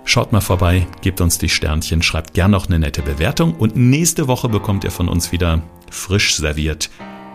Schaut 0.06 0.32
mal 0.32 0.40
vorbei, 0.40 0.86
gebt 1.02 1.20
uns 1.20 1.36
die 1.36 1.50
Sternchen, 1.50 2.00
schreibt 2.00 2.32
gern 2.32 2.52
noch 2.52 2.68
eine 2.68 2.78
nette 2.78 3.02
Bewertung 3.02 3.54
und 3.54 3.76
nächste 3.76 4.28
Woche 4.28 4.48
bekommt 4.48 4.84
ihr 4.84 4.90
von 4.90 5.08
uns 5.08 5.32
wieder 5.32 5.62
frisch 5.90 6.36
serviert 6.36 6.88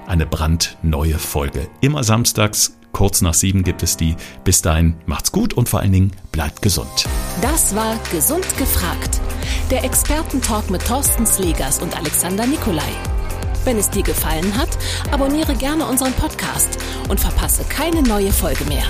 eine 0.08 0.26
brandneue 0.26 1.18
Folge. 1.18 1.70
Immer 1.80 2.04
samstags, 2.04 2.78
kurz 2.92 3.22
nach 3.22 3.34
sieben 3.34 3.64
gibt 3.64 3.82
es 3.82 3.96
die. 3.98 4.16
Bis 4.44 4.62
dahin 4.62 4.96
macht's 5.06 5.32
gut 5.32 5.54
und 5.54 5.70
vor 5.70 5.80
allen 5.80 5.94
Dingen 5.94 6.12
bleibt 6.32 6.62
gesund. 6.62 7.08
Das 7.42 7.76
war 7.76 7.98
Gesund 8.12 8.46
gefragt. 8.58 9.22
Der 9.70 9.84
Expertentalk 9.86 10.70
mit 10.70 10.86
Thorsten 10.86 11.26
Slegers 11.26 11.80
und 11.80 11.96
Alexander 11.98 12.46
Nikolai. 12.46 12.92
Wenn 13.64 13.78
es 13.78 13.90
dir 13.90 14.04
gefallen 14.04 14.58
hat, 14.58 14.78
abonniere 15.12 15.56
gerne 15.56 15.86
unseren 15.86 16.14
Podcast 16.14 16.78
und 17.08 17.20
verpasse 17.20 17.64
keine 17.70 18.02
neue 18.02 18.32
Folge 18.32 18.66
mehr. 18.66 18.84